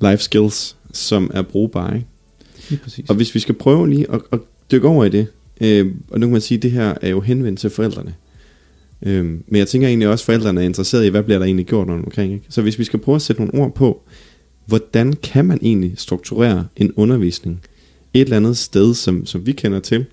[0.00, 1.94] life skills, som er brugbare.
[1.94, 2.06] Ikke?
[2.70, 3.04] Lige præcis.
[3.08, 4.38] Og hvis vi skal prøve lige at, at
[4.70, 5.26] dykke over i det,
[5.60, 8.14] øh, og nu kan man sige, at det her er jo henvendt til forældrene.
[9.04, 11.66] Øhm, men jeg tænker egentlig også, at forældrene er interesseret i, hvad bliver der egentlig
[11.66, 12.32] gjort rundt omkring.
[12.32, 12.44] Ikke?
[12.48, 14.02] Så hvis vi skal prøve at sætte nogle ord på,
[14.66, 17.60] hvordan kan man egentlig strukturere en undervisning
[18.14, 20.06] et eller andet sted, som, som vi kender til,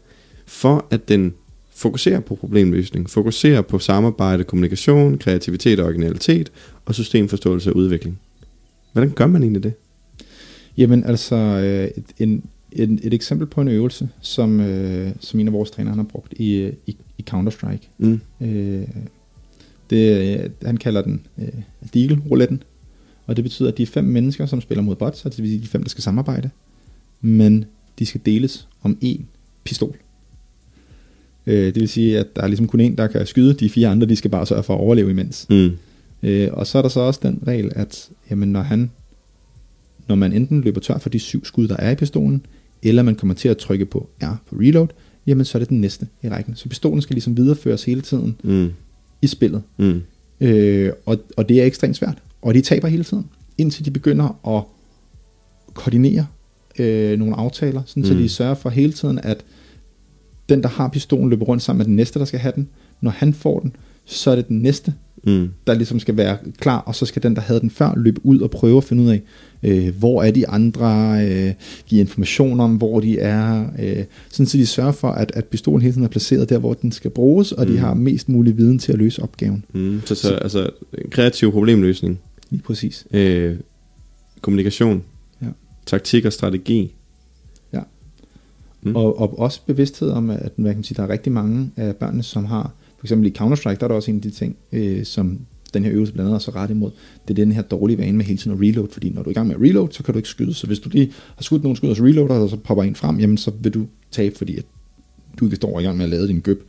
[0.45, 1.33] for at den
[1.75, 6.51] fokuserer på problemløsning, fokuserer på samarbejde, kommunikation, kreativitet og originalitet,
[6.85, 8.19] og systemforståelse og udvikling.
[8.91, 9.73] Hvordan gør man egentlig det?
[10.77, 15.53] Jamen altså, øh, en, en, et eksempel på en øvelse, som, øh, som en af
[15.53, 17.89] vores trænere har brugt i, i, i Counter-Strike.
[17.97, 18.21] Mm.
[18.41, 18.87] Øh,
[19.89, 21.47] det, øh, han kalder den øh,
[21.93, 22.63] Deagle-rouletten,
[23.25, 25.49] og det betyder, at de er fem mennesker, som spiller mod bots, og det vil
[25.49, 26.49] sige, de fem, der skal samarbejde,
[27.21, 27.65] men
[27.99, 29.21] de skal deles om én
[29.63, 29.95] pistol.
[31.47, 33.87] Øh, det vil sige, at der er ligesom kun en, der kan skyde, de fire
[33.87, 35.47] andre, de skal bare sørge for at overleve imens.
[35.49, 35.71] Mm.
[36.23, 38.91] Øh, og så er der så også den regel, at jamen, når, han,
[40.07, 42.45] når man enten løber tør for de syv skud, der er i pistolen,
[42.83, 44.87] eller man kommer til at trykke på R på reload,
[45.27, 46.55] jamen så er det den næste i rækken.
[46.55, 48.69] Så pistolen skal ligesom videreføres hele tiden Mm.
[49.21, 49.61] i spillet.
[49.77, 50.01] Mm.
[50.41, 52.17] Øh, og, og det er ekstremt svært.
[52.41, 53.25] Og de taber hele tiden,
[53.57, 54.63] indtil de begynder at
[55.73, 56.27] koordinere
[56.79, 58.07] øh, nogle aftaler, sådan mm.
[58.07, 59.45] så de sørger for hele tiden, at
[60.49, 62.69] den, der har pistolen, løber rundt sammen med den næste, der skal have den.
[63.01, 63.75] Når han får den,
[64.05, 65.49] så er det den næste, Mm.
[65.67, 68.39] der ligesom skal være klar, og så skal den, der havde den før, løbe ud
[68.39, 69.21] og prøve at finde ud af,
[69.63, 71.53] øh, hvor er de andre, øh,
[71.87, 75.81] give information om, hvor de er, øh, sådan så de sørger for, at, at pistolen
[75.81, 77.77] hele tiden er placeret der, hvor den skal bruges, og de Mm.
[77.77, 79.65] har mest mulig viden til at løse opgaven.
[79.73, 80.01] Mm.
[80.05, 82.19] Så, så altså en kreativ problemløsning,
[82.49, 83.07] Lige præcis.
[83.11, 83.55] øh,
[84.41, 85.03] kommunikation,
[85.41, 85.47] Ja.
[85.85, 86.93] taktik og strategi.
[87.73, 87.81] Ja.
[88.81, 88.95] Mm.
[88.95, 91.95] Og, og også bevidsthed om, at hvad kan man sige, der er rigtig mange af
[91.95, 92.71] børnene, som har,
[93.01, 95.39] for eksempel i Counter-Strike, der er der også en af de ting, øh, som
[95.73, 96.91] den her øvelse blandt andet er så ret imod,
[97.27, 99.31] det er den her dårlige vane med hele tiden at reload, fordi når du er
[99.31, 101.43] i gang med at reload, så kan du ikke skyde, så hvis du lige har
[101.43, 103.85] skudt nogle skud, og så reloader, og så popper en frem, jamen så vil du
[104.11, 104.65] tabe, fordi at
[105.39, 106.63] du ikke står i gang med at lade din gøb,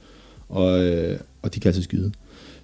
[0.48, 2.12] og, øh, og de kan altså skyde.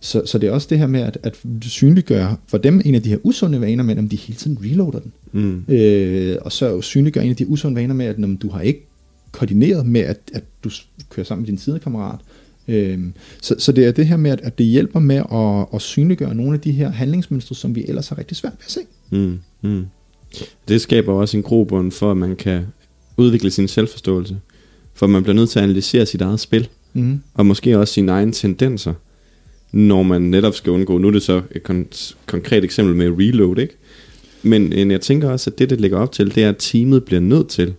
[0.01, 3.03] Så, så det er også det her med at, at synliggøre for dem en af
[3.03, 5.13] de her usunde vaner med, om de hele tiden reloader den.
[5.33, 5.75] Mm.
[5.75, 8.87] Øh, og så synliggøre en af de usunde vaner med, at når du har ikke
[9.33, 10.71] koordineret med, at, at du
[11.11, 12.21] kører sammen med din sidekammerat.
[12.69, 12.99] Øh,
[13.43, 16.35] så, så det er det her med, at, at det hjælper med at, at synliggøre
[16.35, 18.81] nogle af de her handlingsmønstre, som vi ellers har rigtig svært ved at se.
[19.11, 19.39] Mm.
[19.63, 19.85] Mm.
[20.69, 22.63] Det skaber også en grobund for, at man kan
[23.17, 24.37] udvikle sin selvforståelse.
[24.95, 27.21] For man bliver nødt til at analysere sit eget spil, Mm.
[27.35, 28.95] og måske også sine egne tendenser,
[29.73, 30.99] når man netop skal undgå.
[30.99, 33.75] Nu er det så et kon- konkret eksempel med reload, ikke?
[34.43, 37.21] Men jeg tænker også, at det, det lægger op til, det er, at teamet bliver
[37.21, 37.75] nødt til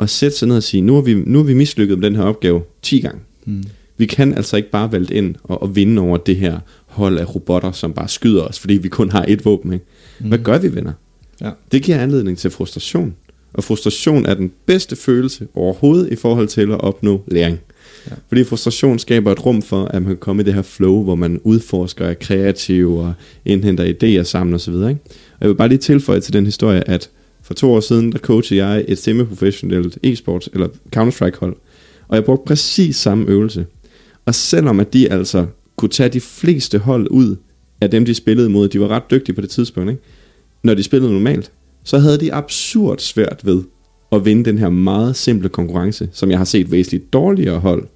[0.00, 2.16] at sætte sig ned og sige, nu har vi, nu har vi mislykket med den
[2.16, 3.20] her opgave 10 gange.
[3.44, 3.64] Mm.
[3.96, 7.34] Vi kan altså ikke bare vælte ind og, og vinde over det her hold af
[7.34, 9.72] robotter, som bare skyder os, fordi vi kun har et våben.
[9.72, 9.84] Ikke?
[10.18, 10.92] Hvad gør vi, venner?
[11.40, 11.50] Ja.
[11.72, 13.14] Det giver anledning til frustration.
[13.54, 17.60] Og frustration er den bedste følelse overhovedet i forhold til at opnå læring.
[18.10, 18.14] Ja.
[18.28, 21.14] Fordi frustration skaber et rum for, at man kan komme i det her flow, hvor
[21.14, 23.12] man udforsker, er kreativ og
[23.44, 24.74] indhenter idéer sammen osv.
[24.74, 24.86] Ikke?
[24.88, 27.10] Og jeg vil bare lige tilføje til den historie, at
[27.42, 31.56] for to år siden, der coachede jeg et semi-professionelt e-sports, eller Counter-Strike hold.
[32.08, 33.66] Og jeg brugte præcis samme øvelse.
[34.26, 35.46] Og selvom at de altså
[35.76, 37.36] kunne tage de fleste hold ud
[37.80, 40.02] af dem, de spillede mod, de var ret dygtige på det tidspunkt, ikke?
[40.62, 41.52] når de spillede normalt,
[41.84, 43.62] så havde de absurd svært ved
[44.12, 47.86] at vinde den her meget simple konkurrence, som jeg har set væsentligt dårligere hold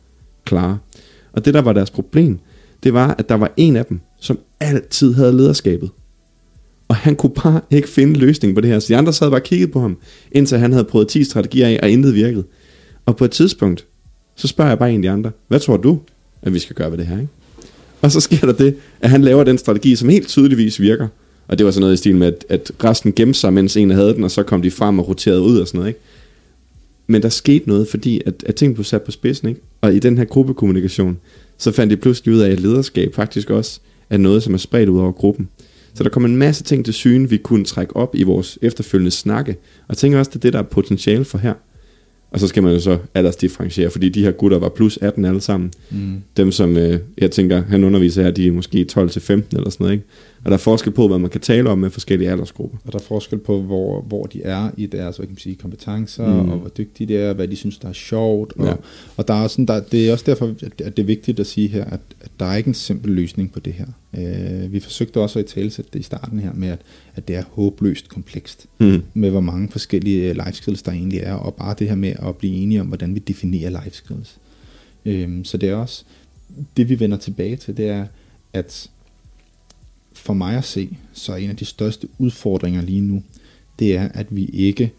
[0.45, 0.79] klare.
[1.33, 2.39] Og det, der var deres problem,
[2.83, 5.91] det var, at der var en af dem, som altid havde lederskabet.
[6.89, 8.79] Og han kunne bare ikke finde løsning på det her.
[8.79, 9.99] Så de andre sad bare og kiggede på ham,
[10.33, 12.45] indtil han havde prøvet 10 strategier af, og intet virkede.
[13.07, 13.87] Og på et tidspunkt,
[14.37, 15.99] så spørger jeg bare en af de andre, hvad tror du,
[16.43, 17.21] at vi skal gøre ved det her?
[17.21, 17.33] Ikke?
[18.03, 21.09] Og så sker der det, at han laver den strategi, som helt tydeligvis virker.
[21.49, 23.91] Og det var sådan noget i stil med, at, at resten gemte sig, mens en
[23.91, 25.89] havde den, og så kom de frem og roterede ud og sådan noget.
[25.89, 26.01] Ikke?
[27.07, 29.49] Men der skete noget, fordi at, at ting blev sat på spidsen.
[29.49, 29.61] Ikke?
[29.81, 31.19] Og i den her gruppekommunikation,
[31.59, 33.81] så fandt de pludselig ud af, at lederskab faktisk også
[34.11, 35.49] er noget, som er spredt ud over gruppen.
[35.95, 39.11] Så der kom en masse ting til syne, vi kunne trække op i vores efterfølgende
[39.11, 39.53] snakke.
[39.53, 41.55] Og jeg tænker også, det er det, der er potentiale for her.
[42.31, 45.41] Og så skal man jo så aldersdifferentiere, fordi de her gutter var plus 18 alle
[45.41, 45.73] sammen.
[45.91, 46.23] Mm.
[46.37, 49.93] Dem, som øh, jeg tænker, han underviser her, de er måske 12-15 eller sådan noget.
[49.93, 50.05] Ikke?
[50.45, 52.79] Og der er forskel på, hvad man kan tale om med forskellige aldersgrupper.
[52.85, 55.55] Og der er forskel på, hvor, hvor de er i deres hvad kan man sige,
[55.55, 56.49] kompetencer, Mm.
[56.51, 58.53] og hvor dygtige de er, hvad de synes, der er sjovt.
[58.57, 58.75] Og, Ja.
[59.17, 61.47] og der er sådan, der, det er også derfor, at at det er vigtigt at
[61.47, 63.87] sige her, at, at der er ikke en simpel løsning på det her.
[64.19, 66.79] Øh, vi forsøgte også at i talesætte det i starten her med, at,
[67.17, 69.03] at det er håbløst komplekst, Mm.
[69.15, 72.13] med hvor mange forskellige øh, life skills der egentlig er, og bare det her med
[72.29, 74.37] at blive enige om, hvordan vi definerer life skills.
[75.05, 76.05] Øh, så det er også,
[76.77, 78.07] det vi vender tilbage til, det er,
[78.53, 78.91] at
[80.19, 83.23] for mig at se, så er en af de største udfordringer lige nu,
[83.79, 84.93] det er, at vi ikke,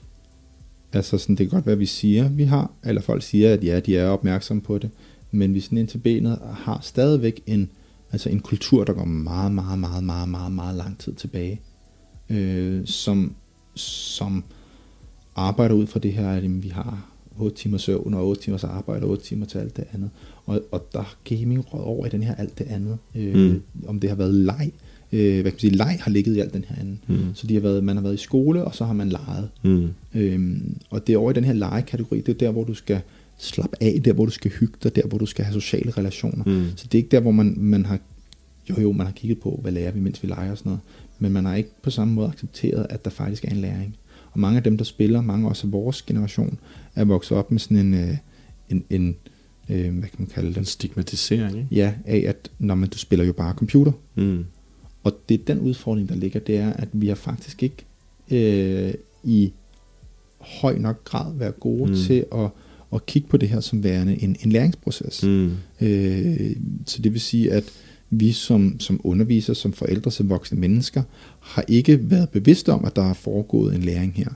[0.94, 3.64] altså sådan, det kan godt være, at vi siger, vi har, eller folk siger, at
[3.64, 4.90] ja, de er opmærksomme på det,
[5.32, 7.70] men vi sådan ind til benet har stadigvæk en,
[8.12, 11.62] altså en kultur, der går meget, meget, meget, meget, meget, meget lang tid tilbage,
[12.30, 13.36] øh, som,
[13.76, 14.44] som
[15.36, 17.10] arbejder ud fra det her, at vi har
[17.40, 20.10] 8 timer søvn og 8 timers arbejde og 8 timer til alt det andet.
[20.46, 22.98] Og, og der er gaming råd over i den her alt det andet.
[23.16, 23.62] Øh, mm.
[23.88, 24.72] Om det har været leg.
[25.12, 27.00] Øh, hvad kan man sige, leg har ligget i alt den her anden.
[27.08, 27.20] Mm.
[27.34, 29.50] Så de har været, man har været i skole, og så har man leget.
[29.64, 29.88] Mm.
[30.16, 33.02] Øhm, og det er over i den her legekategori, det er der, hvor du skal
[33.38, 36.44] slappe af, der hvor du skal hygge dig, der hvor du skal have sociale relationer.
[36.46, 36.66] Mm.
[36.76, 38.00] Så det er ikke der, hvor man, man har,
[38.70, 40.80] jo jo, man har kigget på, hvad lærer vi, mens vi leger og sådan noget,
[41.20, 43.96] men man har ikke på samme måde accepteret, at der faktisk er en læring.
[44.32, 46.60] Og mange af dem, der spiller, mange også af vores generation,
[46.96, 48.18] er vokset op med sådan en, øh,
[48.70, 49.16] en, en
[49.70, 50.68] øh, hvad kan man kalde det?
[50.68, 51.68] stigmatisering, ikke?
[51.72, 54.46] Ja, af at når man, du spiller jo bare computer, Mm.
[55.04, 57.86] Og det er den udfordring, der ligger, det er, at vi har faktisk ikke
[58.32, 58.94] øh,
[59.24, 59.52] i
[60.40, 61.98] høj nok grad været gode Mm.
[61.98, 62.50] til at,
[62.94, 65.24] at kigge på det her som værende en, en læringsproces.
[65.24, 65.52] Mm.
[65.82, 67.64] Øh, så det vil sige, at
[68.10, 71.04] vi som, som undervisere, som forældre, som voksne mennesker,
[71.40, 74.30] har ikke været bevidste om, at der er foregået en læring her.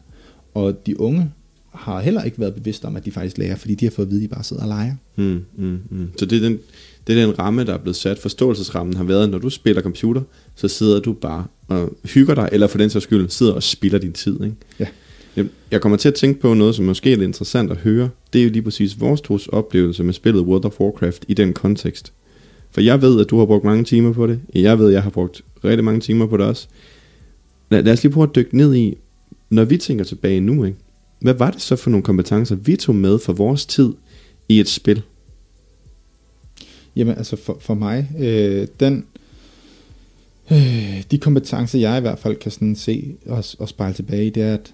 [0.54, 1.32] Og de unge
[1.74, 4.12] har heller ikke været bevidste om, at de faktisk lærer, fordi de har fået at
[4.12, 4.96] vide, at de bare sidder og leger.
[5.16, 6.10] Mm, mm, mm.
[6.18, 6.60] Så det er, den,
[7.08, 8.20] det er den ramme, der er blevet sat.
[8.20, 10.22] Forståelsesrammen har været, når du spiller computer,
[10.56, 13.98] så sidder du bare og hygger dig, eller for den sags skyld, sidder og spilder
[13.98, 14.44] din tid.
[14.44, 14.56] Ikke?
[14.80, 14.88] Ja.
[15.72, 18.10] Jeg- kommer til at tænke på noget, som måske er lidt interessant at høre.
[18.34, 21.54] Det er jo lige præcis vores tos oplevelse med spillet World of Warcraft i den
[21.54, 22.14] kontekst.
[22.72, 24.40] For jeg ved, at du har brugt mange timer på det.
[24.56, 26.68] Jeg ved, at jeg har brugt rigtig mange timer på det også.
[27.72, 28.98] Lad, lad os lige prøve at dykke ned i,
[29.50, 30.78] når vi tænker tilbage nu, ikke?
[31.22, 33.94] hvad var det så for nogle kompetencer, vi tog med for vores tid
[34.50, 35.02] i et spil?
[36.96, 39.06] Jamen altså for, for mig, øh, den,
[40.52, 44.30] øh, de kompetencer jeg i hvert fald kan sådan se og, og spejle tilbage i,
[44.30, 44.74] det er, at,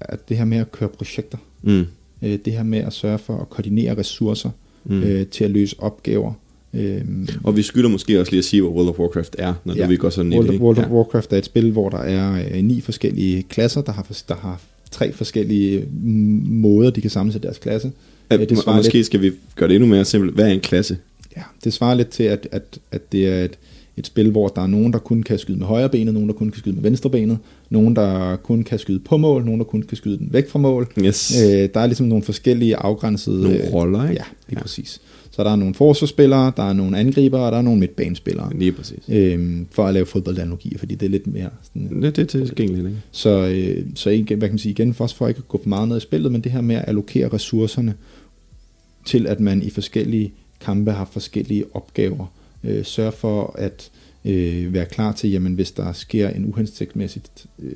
[0.00, 1.86] at det her med at køre projekter, Mm.
[2.22, 4.50] øh, det her med at sørge for at koordinere ressourcer
[4.84, 5.02] Mm.
[5.02, 6.32] øh, til at løse opgaver.
[6.74, 7.00] Øh,
[7.44, 9.86] Og vi skylder måske også lige at sige, hvad World of Warcraft er, når ja.
[9.86, 10.60] Vi går sådan World, ind det.
[10.60, 10.90] World of Ja.
[10.90, 14.60] Warcraft er et spil, hvor der er øh, ni forskellige klasser, der har, der har
[14.90, 16.10] tre forskellige mm,
[16.48, 17.92] måder, de kan sammensætte deres klasse.
[18.30, 20.34] Ja, det og måske skal vi gøre det endnu mere simpelt.
[20.34, 20.98] Hvad er en klasse?
[21.36, 23.58] Ja, det svarer lidt til, at, at, at det er et,
[23.96, 26.34] et spil, hvor der er nogen, der kun kan skyde med højre benet, nogen, der
[26.34, 27.38] kun kan skyde med venstre benet,
[27.70, 30.58] nogen, der kun kan skyde på mål, nogen, der kun kan skyde den væk fra
[30.58, 30.92] mål.
[31.04, 31.42] Yes.
[31.42, 33.42] Øh, der er ligesom nogle forskellige afgrænsede...
[33.42, 34.14] Nogle roller, ikke?
[34.14, 34.62] Ja, lige ja.
[34.62, 35.00] præcis.
[35.30, 38.52] Så der er nogle forsvarsspillere, der er nogle angribere, og der er nogle midtbanespillere.
[38.58, 38.98] Lige præcis.
[39.08, 42.86] Øhm, for at lave fodboldanalogier, fordi det er lidt mere sådan, Det, det er tilgængeligt,
[42.86, 42.98] ikke?
[43.10, 45.68] så, øh, så ikke, hvad kan man sige igen, for, for ikke at gå for
[45.68, 47.94] meget ned i spillet, men det her med at allokere ressourcerne
[49.04, 52.26] til, at man i forskellige kampe har forskellige opgaver.
[52.64, 53.90] Øh, sørge for at
[54.24, 57.72] øh, være klar til, jamen hvis der sker en uhensigtsmæssigt, øh,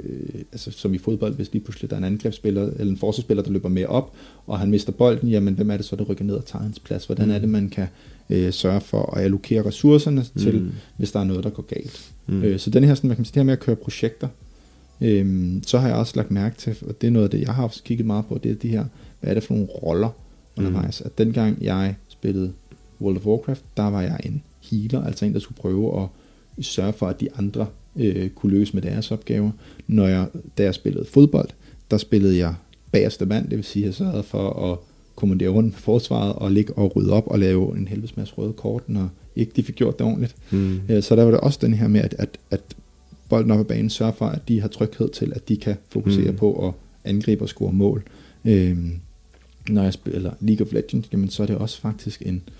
[0.53, 3.51] altså som i fodbold, hvis lige pludselig der er en angrebsspiller eller en forsvarsspiller, der
[3.51, 4.12] løber mere op,
[4.47, 6.78] og han mister bolden, jamen hvem er det så, der rykker ned og tager hans
[6.78, 7.07] plads?
[7.07, 7.87] Hvordan er det, man kan
[8.30, 10.70] øh, sørge for at allokere ressourcerne til, Mm.
[10.97, 12.12] hvis der er noget, der går galt?
[12.26, 12.43] Mm.
[12.43, 14.28] Øh, så den her, sådan, hvad kan man sige, det her med at køre projekter,
[15.01, 17.55] øhm, så har jeg også lagt mærke til, og det er noget af det, jeg
[17.55, 18.85] har også kigget meget på, det er de her,
[19.20, 20.09] hvad er det for nogle roller
[20.57, 21.01] undervejs.
[21.01, 22.53] At dengang jeg spillede
[23.05, 26.09] World of Warcraft, der var jeg en healer, altså en, der skulle prøve at
[26.64, 29.50] sørge for, at de andre øh, kunne løse med deres opgaver.
[29.86, 30.26] Når jeg,
[30.59, 31.48] da jeg spillede fodbold,
[31.90, 32.55] der spillede jeg
[32.92, 34.78] bagerste mand, det vil sige, at jeg sørgede for at
[35.16, 38.52] kommandere rundt med forsvaret og ligge og rydde op og lave en helvedes masse røde
[38.52, 40.36] kort, når ikke de fik gjort det ordentligt.
[40.50, 40.80] Mm.
[40.88, 42.61] Øh, Så der var det også den her med, at, at, at
[43.28, 46.24] bolden op ad banen sørger for, at de har tryghed til, at de kan fokusere
[46.24, 46.30] Mm.
[46.30, 46.36] mm.
[46.36, 46.74] på at
[47.11, 48.02] angribe og score mål.
[48.44, 48.92] Øhm,
[49.68, 52.52] når jeg spiller League of Legends, jamen, så er det også faktisk en øh,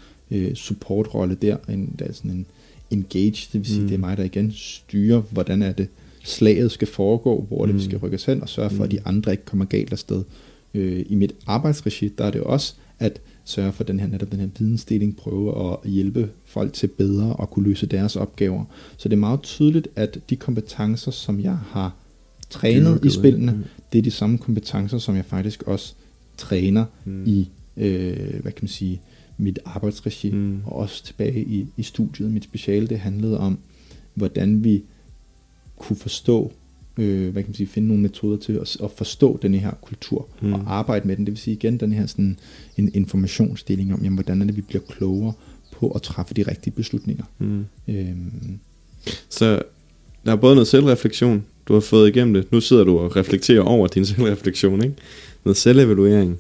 [0.55, 2.47] supportrolle der, en, der er sådan en
[2.91, 3.83] engage, det vil sige, Mm.
[3.83, 3.89] mm.
[3.89, 5.89] det er mig, der igen styrer, hvordan er det
[6.25, 7.85] slaget skal foregå, hvor er det, vi Mm.
[7.85, 8.97] skal rykke os hen, og sørge for, at Mm.
[8.99, 10.23] de andre ikke kommer galt afsted.
[10.75, 14.41] Øh, I mit arbejdsregi, der er det også at sørge for den her, netop den
[14.41, 18.65] her vidensdeling, prøve at hjælpe folk til bedre at kunne løse deres opgaver.
[18.97, 21.95] Så det er meget tydeligt, at de kompetencer, som jeg har
[22.51, 23.65] trænet i spillene, ikke?
[23.93, 25.95] det er de samme kompetencer, som jeg faktisk også
[26.37, 27.13] træner Mm.
[27.13, 27.23] mm.
[27.27, 29.01] i, øh, hvad kan man sige,
[29.39, 30.59] mit arbejdsregi, Mm.
[30.67, 32.31] og også tilbage i, i studiet.
[32.33, 33.59] Mit speciale, det handlede om,
[34.15, 34.83] hvordan vi
[35.79, 36.53] kunne forstå,
[36.99, 40.29] øh, hvad kan man sige, finde nogle metoder til at, at forstå den her kultur,
[40.43, 40.53] mm.
[40.53, 41.27] og arbejde med den.
[41.27, 42.39] Det vil sige igen, den her sådan
[42.77, 45.33] en informationsdeling om, jamen, hvordan er det, vi bliver klogere
[45.73, 47.25] på at træffe de rigtige beslutninger.
[47.39, 47.65] Mm.
[47.89, 48.59] Øhm,
[49.29, 49.63] Så
[50.27, 52.53] der er både noget selvreflektion, du har fået igennem det.
[52.53, 54.95] Nu sidder du og reflekterer over din selvreflektion, ikke?
[55.45, 56.37] Noget selvevaluering.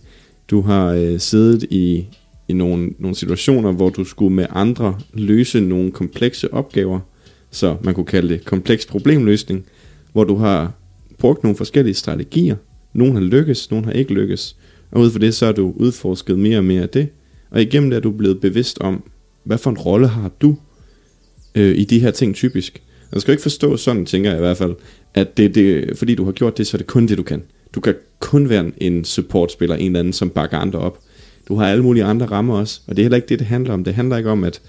[0.51, 2.05] Du har øh, siddet i,
[2.49, 7.01] i nogle, nogle situationer, hvor du skulle med andre løse nogle komplekse opgaver.
[7.51, 9.67] Så man kunne kalde det kompleks problemløsning.
[10.13, 10.73] Hvor du har
[11.19, 12.57] brugt nogle forskellige strategier.
[12.93, 14.57] Nogle har lykkes, nogle har ikke lykkes.
[14.91, 17.09] Og ud fra det, så har du udforsket mere og mere af det.
[17.51, 19.03] Og igennem det er du blevet bevidst om,
[19.45, 20.57] hvad for en rolle har du
[21.55, 22.83] øh, i de her ting typisk.
[23.13, 24.75] Man skal jo ikke forstå sådan, tænker jeg i hvert fald,
[25.15, 27.43] at det, det, fordi du har gjort det, så er det kun det, du kan.
[27.75, 30.99] Du kan kun være en supportspiller, en eller anden, som bakker andre op.
[31.49, 33.75] Du har alle mulige andre rammer også, og det er heller ikke det, det handler
[33.75, 33.85] om.
[33.85, 34.61] Det handler ikke om, at,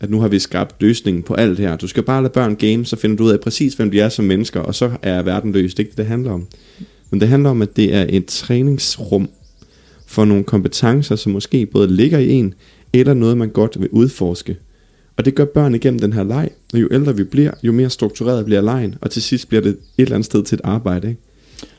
[0.00, 1.76] at nu har vi skabt løsningen på alt her.
[1.76, 4.08] Du skal bare lade børn game, så finder du ud af præcis, hvem de er
[4.08, 5.76] som mennesker, og så er verden løst.
[5.76, 6.46] Det er ikke det, det handler om.
[7.10, 9.28] Men det handler om, at det er et træningsrum
[10.06, 12.54] for nogle kompetencer, som måske både ligger i en,
[12.92, 14.56] eller noget, man godt vil udforske.
[15.16, 16.50] Og det gør børn igennem den her leg.
[16.72, 19.70] Og jo ældre vi bliver, jo mere struktureret bliver lejen, og til sidst bliver det
[19.70, 21.08] et eller andet sted til et arbejde.
[21.08, 21.20] Ikke?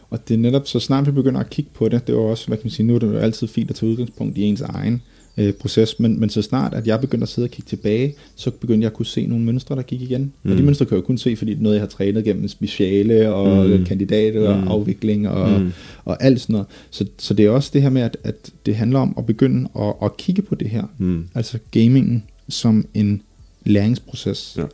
[0.10, 2.48] Og det er netop, så snart vi begynder at kigge på det, det var også,
[2.48, 4.62] hvad kan man sige, nu er det jo altid fint at tage udgangspunkt i ens
[4.62, 5.02] egen
[5.38, 8.52] øh, proces, men, men så snart, at jeg begyndte at sidde og kigge tilbage, så
[8.52, 10.22] begyndte jeg at kunne se nogle mønstre, der gik igen.
[10.44, 10.52] Mm.
[10.52, 10.66] Og de Mm.
[10.66, 13.34] mønstre kan jeg jo kun se, fordi det er noget, jeg har trænet gennem speciale
[13.34, 13.86] og Mm.
[13.86, 14.68] kandidater og Mm.
[14.68, 15.72] afvikling og, Mm.
[16.06, 16.68] og alt sådan noget.
[16.90, 18.36] Så, så det er også det her med, at, at
[18.66, 20.84] det handler om at begynde at, at kigge på det her.
[20.98, 21.26] Mm.
[21.36, 23.22] Altså gamingen som en
[23.66, 24.54] læringsproces.
[24.58, 24.64] Ja.
[24.64, 24.70] Og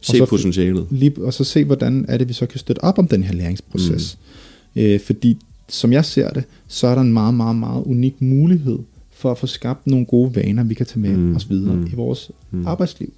[0.00, 0.86] Se så- potentialet.
[0.90, 3.34] Lige, og så se, hvordan er det, vi så kan støtte op om den her
[3.34, 4.18] læringsproces.
[4.20, 4.26] Mm.
[4.76, 8.78] Øh, fordi, som jeg ser det, så er der en meget, meget, meget unik mulighed
[9.10, 11.36] for at få skabt nogle gode vaner, vi kan tage med Mm.
[11.36, 11.86] os videre Mm.
[11.86, 12.66] i vores mm.
[12.66, 13.12] arbejdsliv.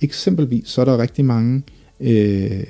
[0.00, 1.62] Eksempelvis, så er der rigtig mange
[2.00, 2.64] øh,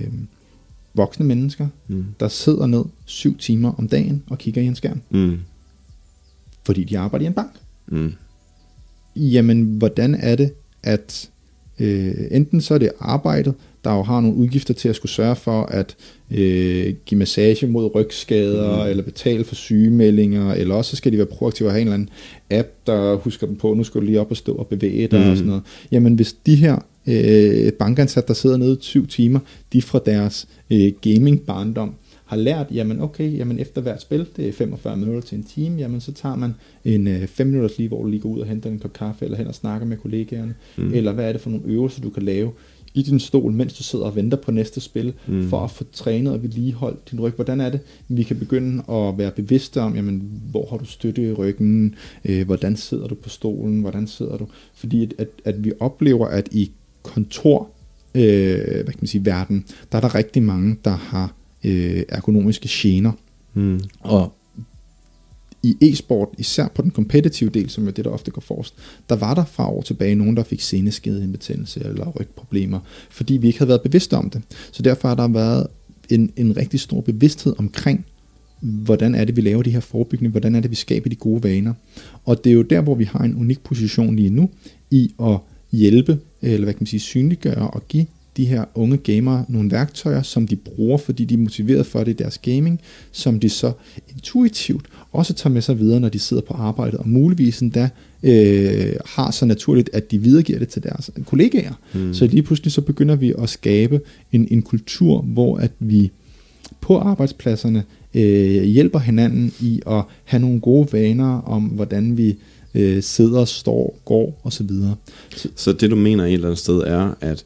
[0.94, 2.04] voksne mennesker, Mm.
[2.20, 5.38] der sidder ned syv timer om dagen og kigger i en skærm, Mm.
[6.64, 7.50] fordi de arbejder i en bank.
[7.86, 8.12] Mm.
[9.16, 11.30] Jamen, hvordan er det, at
[11.78, 13.54] Øh, enten så er det arbejdet,
[13.86, 15.96] der jo har nogle udgifter til at skulle sørge for at
[16.30, 18.90] øh, give massage mod rygskader, mm.
[18.90, 21.94] eller betale for sygemeldinger, eller også så skal de være proaktive og have en eller
[21.94, 22.08] anden
[22.50, 25.20] app, der husker dem på, nu skal du lige op og stå og bevæge dig
[25.20, 25.30] mm.
[25.30, 25.62] og sådan noget.
[25.90, 29.40] Jamen hvis de her øh, bankansatte, der sidder nede i syv timer,
[29.72, 31.94] de fra deres øh, gaming-barndom,
[32.26, 35.78] har lært, jamen okay, jamen efter hvert spil, det er 45 minutter til en time,
[35.78, 38.46] jamen så tager man en 5 øh, minutters lige, hvor du lige går ud og
[38.46, 40.94] henter en kop kaffe, eller hen og snakker med kollegaerne, mm.
[40.94, 42.50] eller hvad er det for nogle øvelser, du kan lave
[42.96, 45.48] i din stol, mens du sidder og venter på næste spil, mm.
[45.48, 47.34] for at få trænet og vedligeholdt din ryg.
[47.34, 51.28] Hvordan er det, vi kan begynde at være bevidste om, jamen, hvor har du støtte
[51.28, 51.94] i ryggen,
[52.24, 54.46] øh, hvordan sidder du på stolen, hvordan sidder du?
[54.74, 56.70] Fordi at, at, at vi oplever, at i
[57.02, 57.70] kontor,
[58.14, 61.34] øh, hvad kan man sige, verden, der er der rigtig mange, der har
[61.64, 63.12] øh, ergonomiske gener.
[63.54, 63.80] Mm.
[64.00, 64.32] Og
[65.66, 68.74] i e-sport, især på den kompetitive del, som er det, der ofte går forrest,
[69.08, 73.58] der var der fra år tilbage nogen, der fik seneskedehindbetændelse eller rygproblemer, fordi vi ikke
[73.58, 74.42] havde været bevidste om det.
[74.72, 75.66] Så derfor har der været
[76.10, 78.06] en, en rigtig stor bevidsthed omkring,
[78.60, 81.42] hvordan er det, vi laver de her forebyggende, hvordan er det, vi skaber de gode
[81.42, 81.74] vaner.
[82.24, 84.50] Og det er jo der, hvor vi har en unik position lige nu,
[84.90, 85.38] i at
[85.72, 88.06] hjælpe, eller hvad kan man sige, synliggøre og give
[88.36, 92.08] de her unge gamere nogle værktøjer, som de bruger, fordi de er motiveret for det
[92.08, 92.80] i deres gaming,
[93.12, 93.72] som de så
[94.14, 97.88] intuitivt også tager med sig videre, når de sidder på arbejdet, og muligvis endda
[98.22, 101.74] øh, har så naturligt, at de videregiver det til deres kollegaer.
[101.94, 102.14] Mm.
[102.14, 104.00] Så lige pludselig så begynder vi at skabe
[104.32, 106.10] en, en kultur, hvor at vi
[106.80, 107.84] på arbejdspladserne
[108.14, 112.36] øh, hjælper hinanden i at have nogle gode vaner om, hvordan vi
[112.74, 114.68] øh, sidder, står, går osv.
[115.36, 117.44] Så, så det du mener et eller andet sted er, at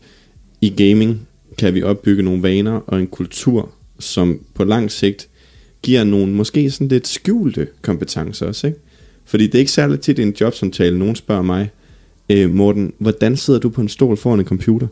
[0.60, 5.28] i gaming kan vi opbygge nogle vaner og en kultur, som på lang sigt
[5.82, 8.78] giver nogle måske sådan lidt skjulte kompetencer også, ikke?
[9.24, 11.70] Fordi det er ikke særligt tit en jobsamtale, nogen spørger mig,
[12.30, 14.86] øh, Morten, hvordan sidder du på en stol foran en computer?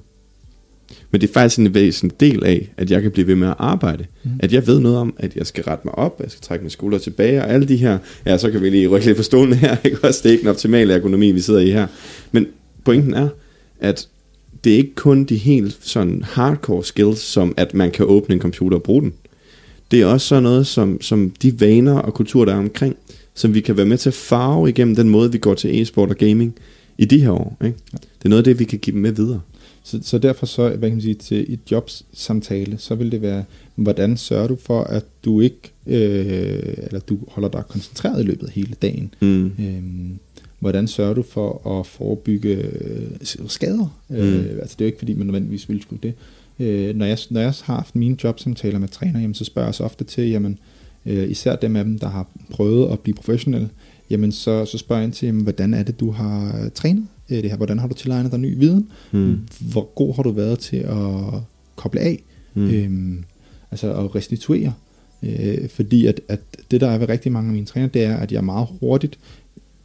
[1.11, 3.55] Men det er faktisk en væsentlig del af, at jeg kan blive ved med at
[3.59, 4.07] arbejde.
[4.25, 4.31] Mm.
[4.41, 6.71] At jeg ved noget om, at jeg skal rette mig op, jeg skal trække mine
[6.71, 9.55] skuldre tilbage, og alle de her, ja, så kan vi lige rykke lidt på stolen
[9.55, 10.21] her, ikke også?
[10.23, 11.87] Det er ikke en optimal ergonomi, vi sidder i her.
[12.33, 12.47] Men
[12.85, 13.29] pointen er,
[13.81, 14.09] at
[14.65, 18.41] det er ikke kun de helt sådan hardcore skills, som at man kan åbne en
[18.41, 19.13] computer og bruge den.
[19.91, 22.97] Det er også sådan noget som, som de vaner og kultur, der er omkring,
[23.35, 26.11] som vi kan være med til at farve igennem den måde, vi går til e-sport
[26.11, 26.55] og gaming
[26.99, 27.57] i de her år.
[27.65, 27.77] Ikke?
[27.93, 29.41] Det er noget af det, vi kan give dem med videre.
[29.85, 33.45] Så, så derfor så, hvad kan man sige, til et jobsamtale, så vil det være,
[33.75, 38.47] hvordan sørger du for, at du ikke, øh, eller du holder dig koncentreret i løbet
[38.47, 39.15] af hele dagen.
[39.21, 39.45] Mm.
[39.45, 40.19] Øhm,
[40.59, 43.99] hvordan sørger du for at forebygge øh, skader?
[44.09, 44.17] Mm.
[44.17, 46.15] Øh, altså det er jo ikke, fordi man nødvendigvis vil skulle det.
[46.59, 49.75] Øh, når, jeg, når jeg har haft mine jobsamtaler med træner, jamen, så spørger jeg
[49.75, 50.59] så ofte til, jamen,
[51.07, 53.69] øh, især dem af dem, der har prøvet at blive professionelle,
[54.11, 57.43] jamen så, så spørger jeg ind til, jamen, hvordan er det, du har trænet øh,
[57.43, 57.57] det her?
[57.57, 58.89] Hvordan har du tilegnet dig ny viden?
[59.13, 59.39] Mm.
[59.61, 61.41] Hvor god har du været til at
[61.77, 62.23] koble af?
[62.55, 62.71] Mm.
[62.71, 63.25] Øhm,
[63.71, 64.73] altså at restituere?
[65.23, 66.41] Øh, fordi at, at
[66.71, 69.19] det, der er ved rigtig mange af mine træner, det er, at jeg meget hurtigt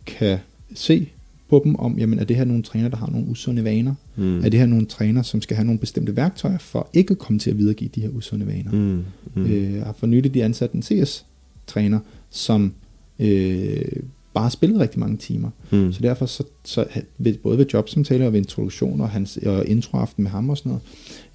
[0.05, 0.37] kan
[0.75, 1.09] se
[1.49, 3.93] på dem om, jamen er det her nogle træner, der har nogle usunde vaner?
[4.15, 4.45] Mm.
[4.45, 7.39] Er det her nogle træner, som skal have nogle bestemte værktøjer for ikke at komme
[7.39, 8.71] til at videregive de her usunde vaner?
[8.71, 9.03] Mm.
[9.35, 9.45] Mm.
[9.45, 11.99] Øh, har for nylig de ansat en CS-træner,
[12.29, 12.73] som
[13.19, 13.85] øh,
[14.33, 15.49] bare har spillet rigtig mange timer.
[15.71, 15.93] Mm.
[15.93, 16.85] Så derfor så, så
[17.17, 20.71] ved, både ved jobsamtaler og ved introduktion og, hans, og introaften med ham og sådan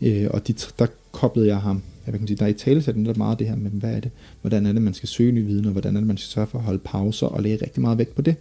[0.00, 1.82] noget, øh, og de, der koblede jeg ham
[2.12, 4.10] jeg kan sige, der er i tale lidt meget det her med, hvad er det,
[4.40, 6.46] hvordan er det, man skal søge ny viden, og hvordan er det, man skal sørge
[6.46, 8.36] for at holde pauser og lægge rigtig meget vægt på det.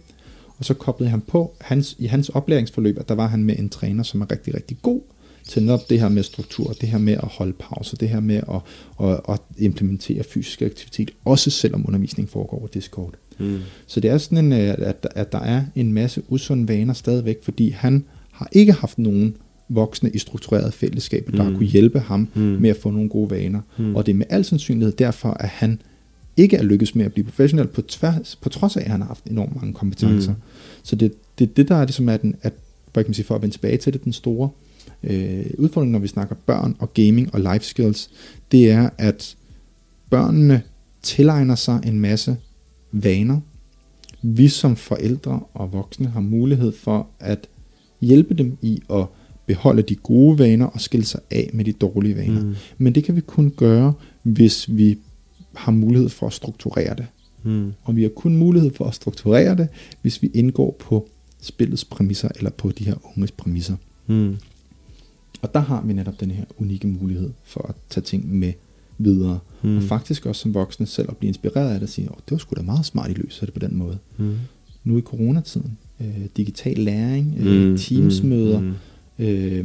[0.58, 3.68] Og så koblede han på hans, i hans oplæringsforløb, at der var han med en
[3.68, 5.00] træner, som er rigtig, rigtig god
[5.48, 8.36] til netop det her med struktur, det her med at holde pause, det her med
[8.36, 8.60] at,
[9.08, 13.14] at, at implementere fysisk aktivitet, også selvom undervisning foregår over Discord.
[13.38, 13.58] Mm.
[13.86, 17.36] Så det er sådan, en, øh, at, at der er en masse usunde vaner stadigvæk,
[17.42, 19.36] fordi han har ikke haft nogen
[19.68, 21.56] voksne i struktureret fællesskab, der mm.
[21.56, 22.40] kunne hjælpe ham mm.
[22.40, 23.60] med at få nogle gode vaner.
[23.78, 23.96] Mm.
[23.96, 25.80] Og det er med al sandsynlighed derfor, at han
[26.38, 29.08] ikke er lykkes med at blive professionel, på, tværs, på trods af, at han har
[29.08, 30.32] haft enormt mange kompetencer.
[30.32, 30.38] Mm.
[30.82, 32.52] Så det, det, det der er det, som er den, at,
[32.92, 34.50] hvad kan man sige, for at vende tilbage til det, den store
[35.02, 38.10] øh, udfordring, når vi snakker børn og gaming og life skills,
[38.52, 39.36] det er, at
[40.10, 40.62] børnene
[41.02, 42.36] tilegner sig en masse
[42.92, 43.40] vaner.
[44.22, 47.48] Vi som forældre og voksne har mulighed for at
[48.00, 49.06] hjælpe dem i at
[49.46, 52.44] beholde de gode vaner og skille sig af med de dårlige vaner.
[52.44, 52.54] Mm.
[52.78, 54.98] Men det kan vi kun gøre, hvis vi
[55.58, 57.06] har mulighed for at strukturere det.
[57.42, 57.72] Mm.
[57.82, 59.68] Og vi har kun mulighed for at strukturere det,
[60.02, 61.08] hvis vi indgår på
[61.40, 63.76] spillets præmisser, eller på de her unges præmisser.
[64.06, 64.36] Mm.
[65.42, 68.52] Og der har vi netop den her unikke mulighed for at tage ting med
[68.98, 69.38] videre.
[69.62, 69.76] Mm.
[69.76, 72.30] Og faktisk også som voksne selv at blive inspireret af det og sige, oh, det
[72.30, 73.98] var sgu da meget smart, I løser det på den måde.
[74.16, 74.34] Mm.
[74.84, 77.76] Nu i coronatiden, øh, digital læring, øh, mm.
[77.76, 78.74] teamsmøder, mm.
[79.18, 79.64] Øh,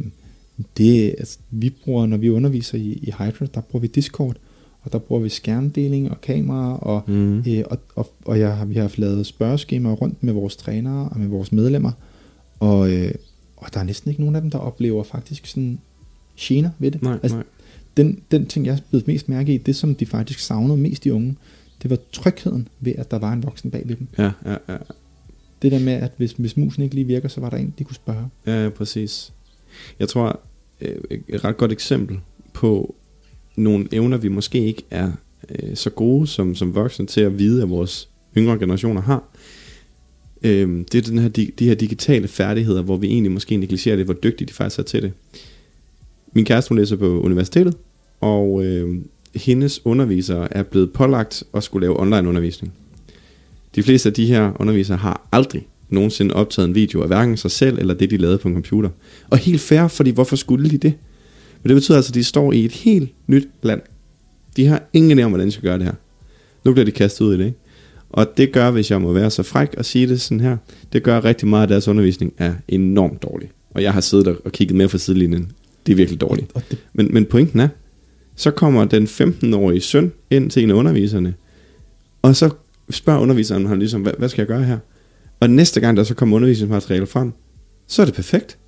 [0.76, 4.36] det, altså, vi bruger, når vi underviser i, i Hydra, der bruger vi Discord,
[4.84, 7.38] og der bruger vi skærmdeling og kamera, og, Mm.
[7.38, 11.08] øh, og, og, og jeg, har- vi har haft lavet spørgeskemaer rundt med vores trænere
[11.08, 11.92] og med vores medlemmer,
[12.60, 13.12] og, øh,
[13.56, 15.78] og der er næsten ikke nogen af dem, der oplever faktisk sådan
[16.38, 17.02] gener ved det.
[17.02, 17.44] Nej, altså, nej.
[17.96, 21.14] Den, den ting, jeg blev mest mærke i, det som de faktisk savnede mest de
[21.14, 21.36] unge,
[21.82, 24.06] det var trygheden ved, at der var en voksen bag ved dem.
[24.18, 24.76] Ja, ja, ja.
[25.62, 27.84] Det der med, at hvis, hvis musen ikke lige virker, så var der en, de
[27.84, 28.26] kunne spørge.
[28.46, 29.32] Ja, ja, præcis.
[29.98, 30.40] Jeg tror,
[30.80, 30.96] øh,
[31.28, 32.18] et ret godt eksempel
[32.52, 32.94] på
[33.56, 35.12] nogle evner, vi måske ikke er
[35.50, 39.22] øh, så gode som, som voksne til at vide, at vores yngre generationer har.
[40.42, 43.96] Øh, det er den her, de, de her digitale færdigheder, hvor vi egentlig måske negligerer
[43.96, 45.12] det, hvor dygtige de faktisk er til det.
[46.32, 47.76] Min kæreste, hun læser på universitetet,
[48.20, 48.98] og øh,
[49.34, 52.72] hendes undervisere er blevet pålagt at skulle lave online undervisning.
[53.74, 57.50] De fleste af de her undervisere har aldrig nogensinde optaget en video af hverken sig
[57.50, 58.90] selv eller det, de lavede på en computer.
[59.30, 60.94] Og helt fair, fordi hvorfor skulle de det?
[61.64, 63.80] Men det betyder altså, at de står i et helt nyt land.
[64.56, 65.92] De har ingen idé om, hvordan de skal gøre det her.
[66.64, 67.58] Nu bliver de kastet ud i det, ikke?
[68.10, 70.56] Og det gør, hvis jeg må være så fræk og sige det sådan her,
[70.92, 73.50] det gør at rigtig meget af deres undervisning er enormt dårlig.
[73.70, 75.52] Og jeg har siddet og- kigget med fra sidelinjen.
[75.86, 76.52] Det er virkelig dårligt.
[76.92, 77.68] Men, men pointen er,
[78.36, 81.34] så kommer den 15-årige søn ind til en af underviserne,
[82.22, 82.50] og så
[82.90, 84.78] spørger underviseren ham ligesom, hvad, hvad skal jeg gøre her?
[85.40, 87.32] Og næste gang, der så kommer undervisningsmateriale frem,
[87.86, 88.58] så er det perfekt.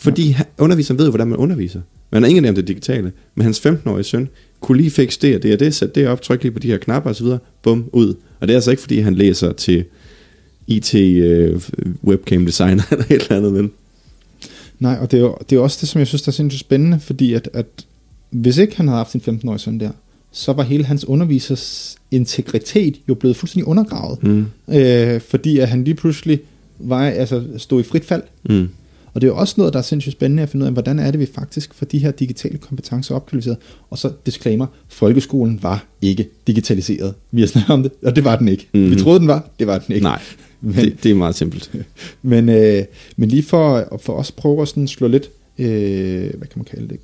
[0.00, 1.80] Fordi underviseren ved jo, hvordan man underviser.
[2.12, 3.12] Man har ingen om det digitale.
[3.34, 4.28] Men hans 15-årige søn
[4.60, 6.68] kunne lige fikse det og det og det, sætte det op, trykke lige på de
[6.68, 7.26] her knapper osv.,
[7.62, 8.14] bum, ud.
[8.40, 9.84] Og det er altså ikke, fordi han læser til
[10.66, 11.60] IT øh,
[12.04, 13.70] webcam designer eller et eller andet, men
[14.78, 16.60] nej, og det er, jo, det er også det, som jeg synes, der er sindssygt
[16.60, 17.66] spændende, fordi at, at
[18.30, 19.90] hvis ikke han havde haft sin 15-årige søn der,
[20.32, 24.22] så var hele hans undervisers integritet jo blevet fuldstændig undergravet.
[24.22, 26.40] mm, Øh, fordi at han lige pludselig
[26.78, 28.22] var, altså, stod i frit fald.
[28.44, 28.68] mm,
[29.14, 30.98] Og det er jo også noget, der er sindssygt spændende at finde ud af, hvordan
[30.98, 33.58] er det, vi faktisk får de her digitale kompetencer opkvalificeret.
[33.90, 37.14] Og så disclaimer, folkeskolen var ikke digitaliseret.
[37.30, 38.68] Vi har snakket om det, og det var den ikke.
[38.74, 38.90] Mm-hmm.
[38.90, 39.02] Vi Mhm.
[39.02, 40.04] troede, den var, det var den ikke.
[40.04, 40.22] nej,
[40.60, 41.70] Men, det, det er meget simpelt.
[42.22, 42.84] men, øh,
[43.16, 46.88] men lige for, for os prøve at sådan slå lidt, øh, hvad kan man kalde
[46.88, 47.00] det,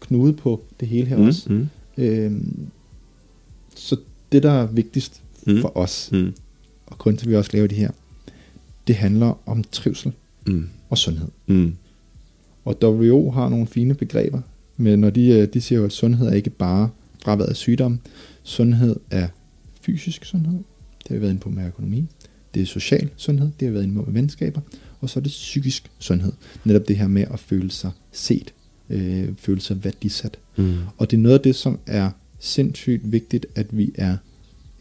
[0.00, 1.26] knude på det hele her mm.
[1.26, 1.60] også.
[1.98, 2.32] Øh,
[3.76, 3.96] så
[4.32, 5.60] det, der er vigtigst mm.
[5.60, 6.32] for os, mm,
[6.86, 7.90] og grund til, at vi også laver det her,
[8.86, 10.12] det handler om trivsel
[10.46, 11.28] mm, og sundhed.
[11.46, 11.74] mm,
[12.64, 14.40] Og WHO har nogle fine begreber,
[14.76, 16.90] men når de, øh, de siger jo, at sundhed er ikke bare
[17.24, 18.00] fravær af sygdom.
[18.42, 19.28] Sundhed er
[19.82, 20.58] fysisk sundhed,
[20.98, 22.06] det har vi været inde på med økonomi.
[22.54, 24.60] Det er social sundhed, det har vi været inde på med venskaber.
[25.00, 26.32] Og så er det psykisk sundhed.
[26.64, 28.54] Netop det her med at føle sig set,
[28.90, 30.38] øh, føle sig værdisat.
[30.56, 34.16] mm, Og det er noget af det, som er sindssygt vigtigt, at vi er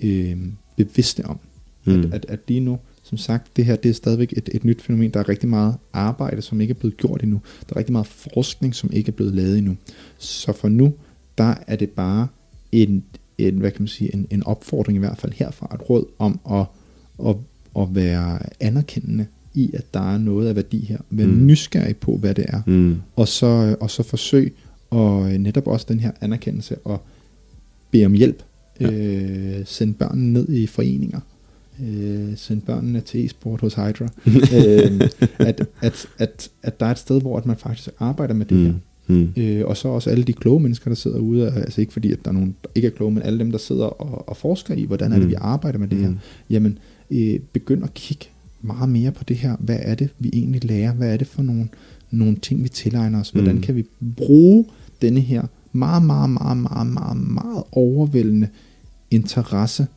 [0.02, 0.38] øh,
[0.78, 1.40] bevidste om.
[1.86, 2.00] Mm.
[2.00, 2.80] At, at, at lige nu,
[3.10, 5.12] som sagt, det her det er stadigvæk et, et nyt fænomen.
[5.12, 7.42] Der er rigtig meget arbejde, som ikke er blevet gjort endnu.
[7.70, 9.76] Der er rigtig meget forskning, som ikke er blevet lavet endnu.
[10.18, 10.94] Så for nu,
[11.38, 12.28] der er det bare
[12.72, 13.04] en,
[13.38, 16.40] en hvad kan man sige, en, en opfordring i hvert fald herfra, et råd om
[16.52, 16.66] at,
[17.28, 17.36] at,
[17.82, 20.98] at være anerkendende i, at der er noget af værdi her.
[21.10, 21.46] Være Mm.
[21.46, 24.56] nysgerrig på, hvad det er mm, og så, og så forsøg
[24.90, 27.02] og netop også den her anerkendelse og
[27.92, 28.44] bede om hjælp.
[28.82, 28.92] Ja.
[28.92, 31.20] Øh, send børnene ned i foreninger.
[31.84, 34.08] Øh, send børnene til e-sport hos Hydra.
[34.56, 35.02] øh,
[35.40, 38.58] at, at, at, at der er et sted, hvor at man faktisk arbejder med det
[38.58, 38.74] mm, her.
[39.08, 42.12] mm, Øh, og så også alle de kloge mennesker, der sidder ude, altså ikke fordi,
[42.12, 44.38] at der er nogen, der ikke er kloge, men alle dem, der sidder og, og
[44.38, 45.30] forsker i, hvordan er det, Mm.
[45.30, 46.10] vi arbejder med det her.
[46.10, 46.18] Mm.
[46.50, 46.78] Jamen,
[47.12, 48.26] øh, begynd at kigge
[48.62, 49.56] meget mere på det her.
[49.60, 50.94] Hvad er det, vi egentlig lærer?
[50.94, 51.68] Hvad er det for nogle,
[52.12, 53.30] nogle ting, vi tilegner os?
[53.30, 53.62] Hvordan Mm.
[53.62, 53.86] kan vi
[54.18, 54.66] bruge
[55.02, 55.42] denne her
[55.74, 58.48] meget, meget, meget, meget, meget, meget overvældende
[59.12, 59.88] interesse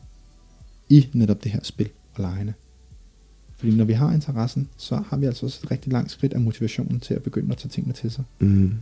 [0.93, 2.53] i netop det her spil og legene?
[3.57, 6.41] Fordi når vi har interessen, så har vi altså også et rigtig langt skridt af
[6.41, 8.23] motivationen til at begynde at tage tingene til sig.
[8.39, 8.73] Mm.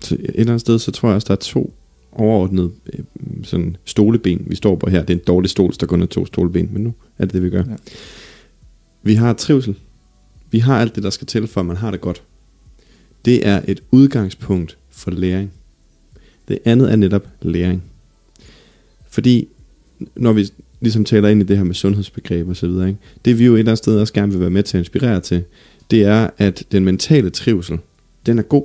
[0.00, 1.74] Så et eller andet sted, så tror jeg også, der er to
[2.12, 3.04] overordnede øh,
[3.42, 5.00] sådan stoleben, vi står på her.
[5.00, 7.42] Det er en dårlig stol, der kun er to stoleben, men nu er det det,
[7.42, 7.64] vi gør.
[7.68, 7.76] Ja.
[9.02, 9.76] Vi har trivsel.
[10.50, 12.22] Vi har alt det, der skal til, for at man har det godt.
[13.24, 15.52] Det er et udgangspunkt for læring.
[16.48, 17.82] Det andet er netop læring.
[19.08, 19.48] Fordi
[20.16, 20.50] når vi
[20.84, 23.00] ligesom taler ind i det her med sundhedsbegreb og så videre, ikke?
[23.24, 25.20] det vi jo et eller andet sted også gerne vil være med til at inspirere
[25.20, 25.44] til,
[25.90, 27.78] det er, at den mentale trivsel,
[28.26, 28.64] den er god,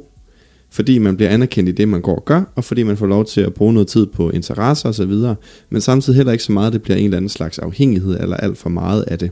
[0.70, 3.26] fordi man bliver anerkendt i det, man går og gør, og fordi man får lov
[3.26, 5.36] til at bruge noget tid på interesser og så videre,
[5.70, 8.38] men samtidig heller ikke så meget, at det bliver en eller anden slags afhængighed, eller
[8.38, 9.32] alt for meget af det.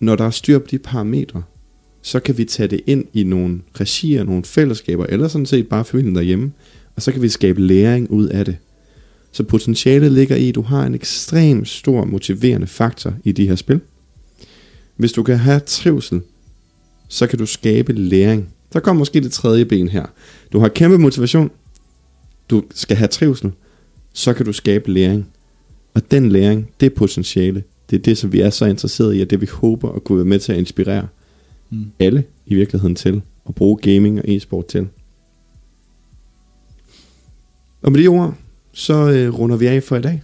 [0.00, 1.42] Når der er styr på de parametre,
[2.02, 5.84] så kan vi tage det ind i nogle regier, nogle fællesskaber, eller sådan set bare
[5.84, 6.52] familien derhjemme,
[6.96, 8.56] og så kan vi skabe læring ud af det.
[9.34, 13.56] Så potentialet ligger i, at du har en ekstrem stor motiverende faktor i de her
[13.56, 13.80] spil.
[14.96, 16.22] Hvis du kan have trivsel,
[17.08, 20.06] så kan du skabe læring Der kommer måske det tredje ben her.
[20.52, 21.50] Du har kæmpe motivation.
[22.50, 23.52] Du skal have trivsel.
[24.12, 25.26] Så kan du skabe læring.
[25.94, 27.62] Og den læring, det er potentiale.
[27.90, 30.18] Det er det, som vi er så interesserede i, og det vi håber at kunne
[30.18, 31.08] være med til at inspirere
[31.70, 31.86] mm.
[31.98, 34.88] alle i virkeligheden til at bruge gaming og e-sport til.
[37.82, 38.34] Og med de ord,
[38.74, 40.22] så øh, runder vi af for i dag.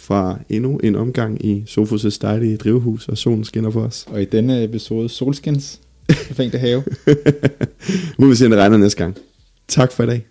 [0.00, 4.06] Fra endnu en omgang i Sofus' dejlige drivhus, og solen skinner for os.
[4.10, 6.82] Og i denne episode Solskins, fængte have.
[8.18, 9.16] Må vi se, om det regner næste gang.
[9.68, 10.26] Tak for i dag.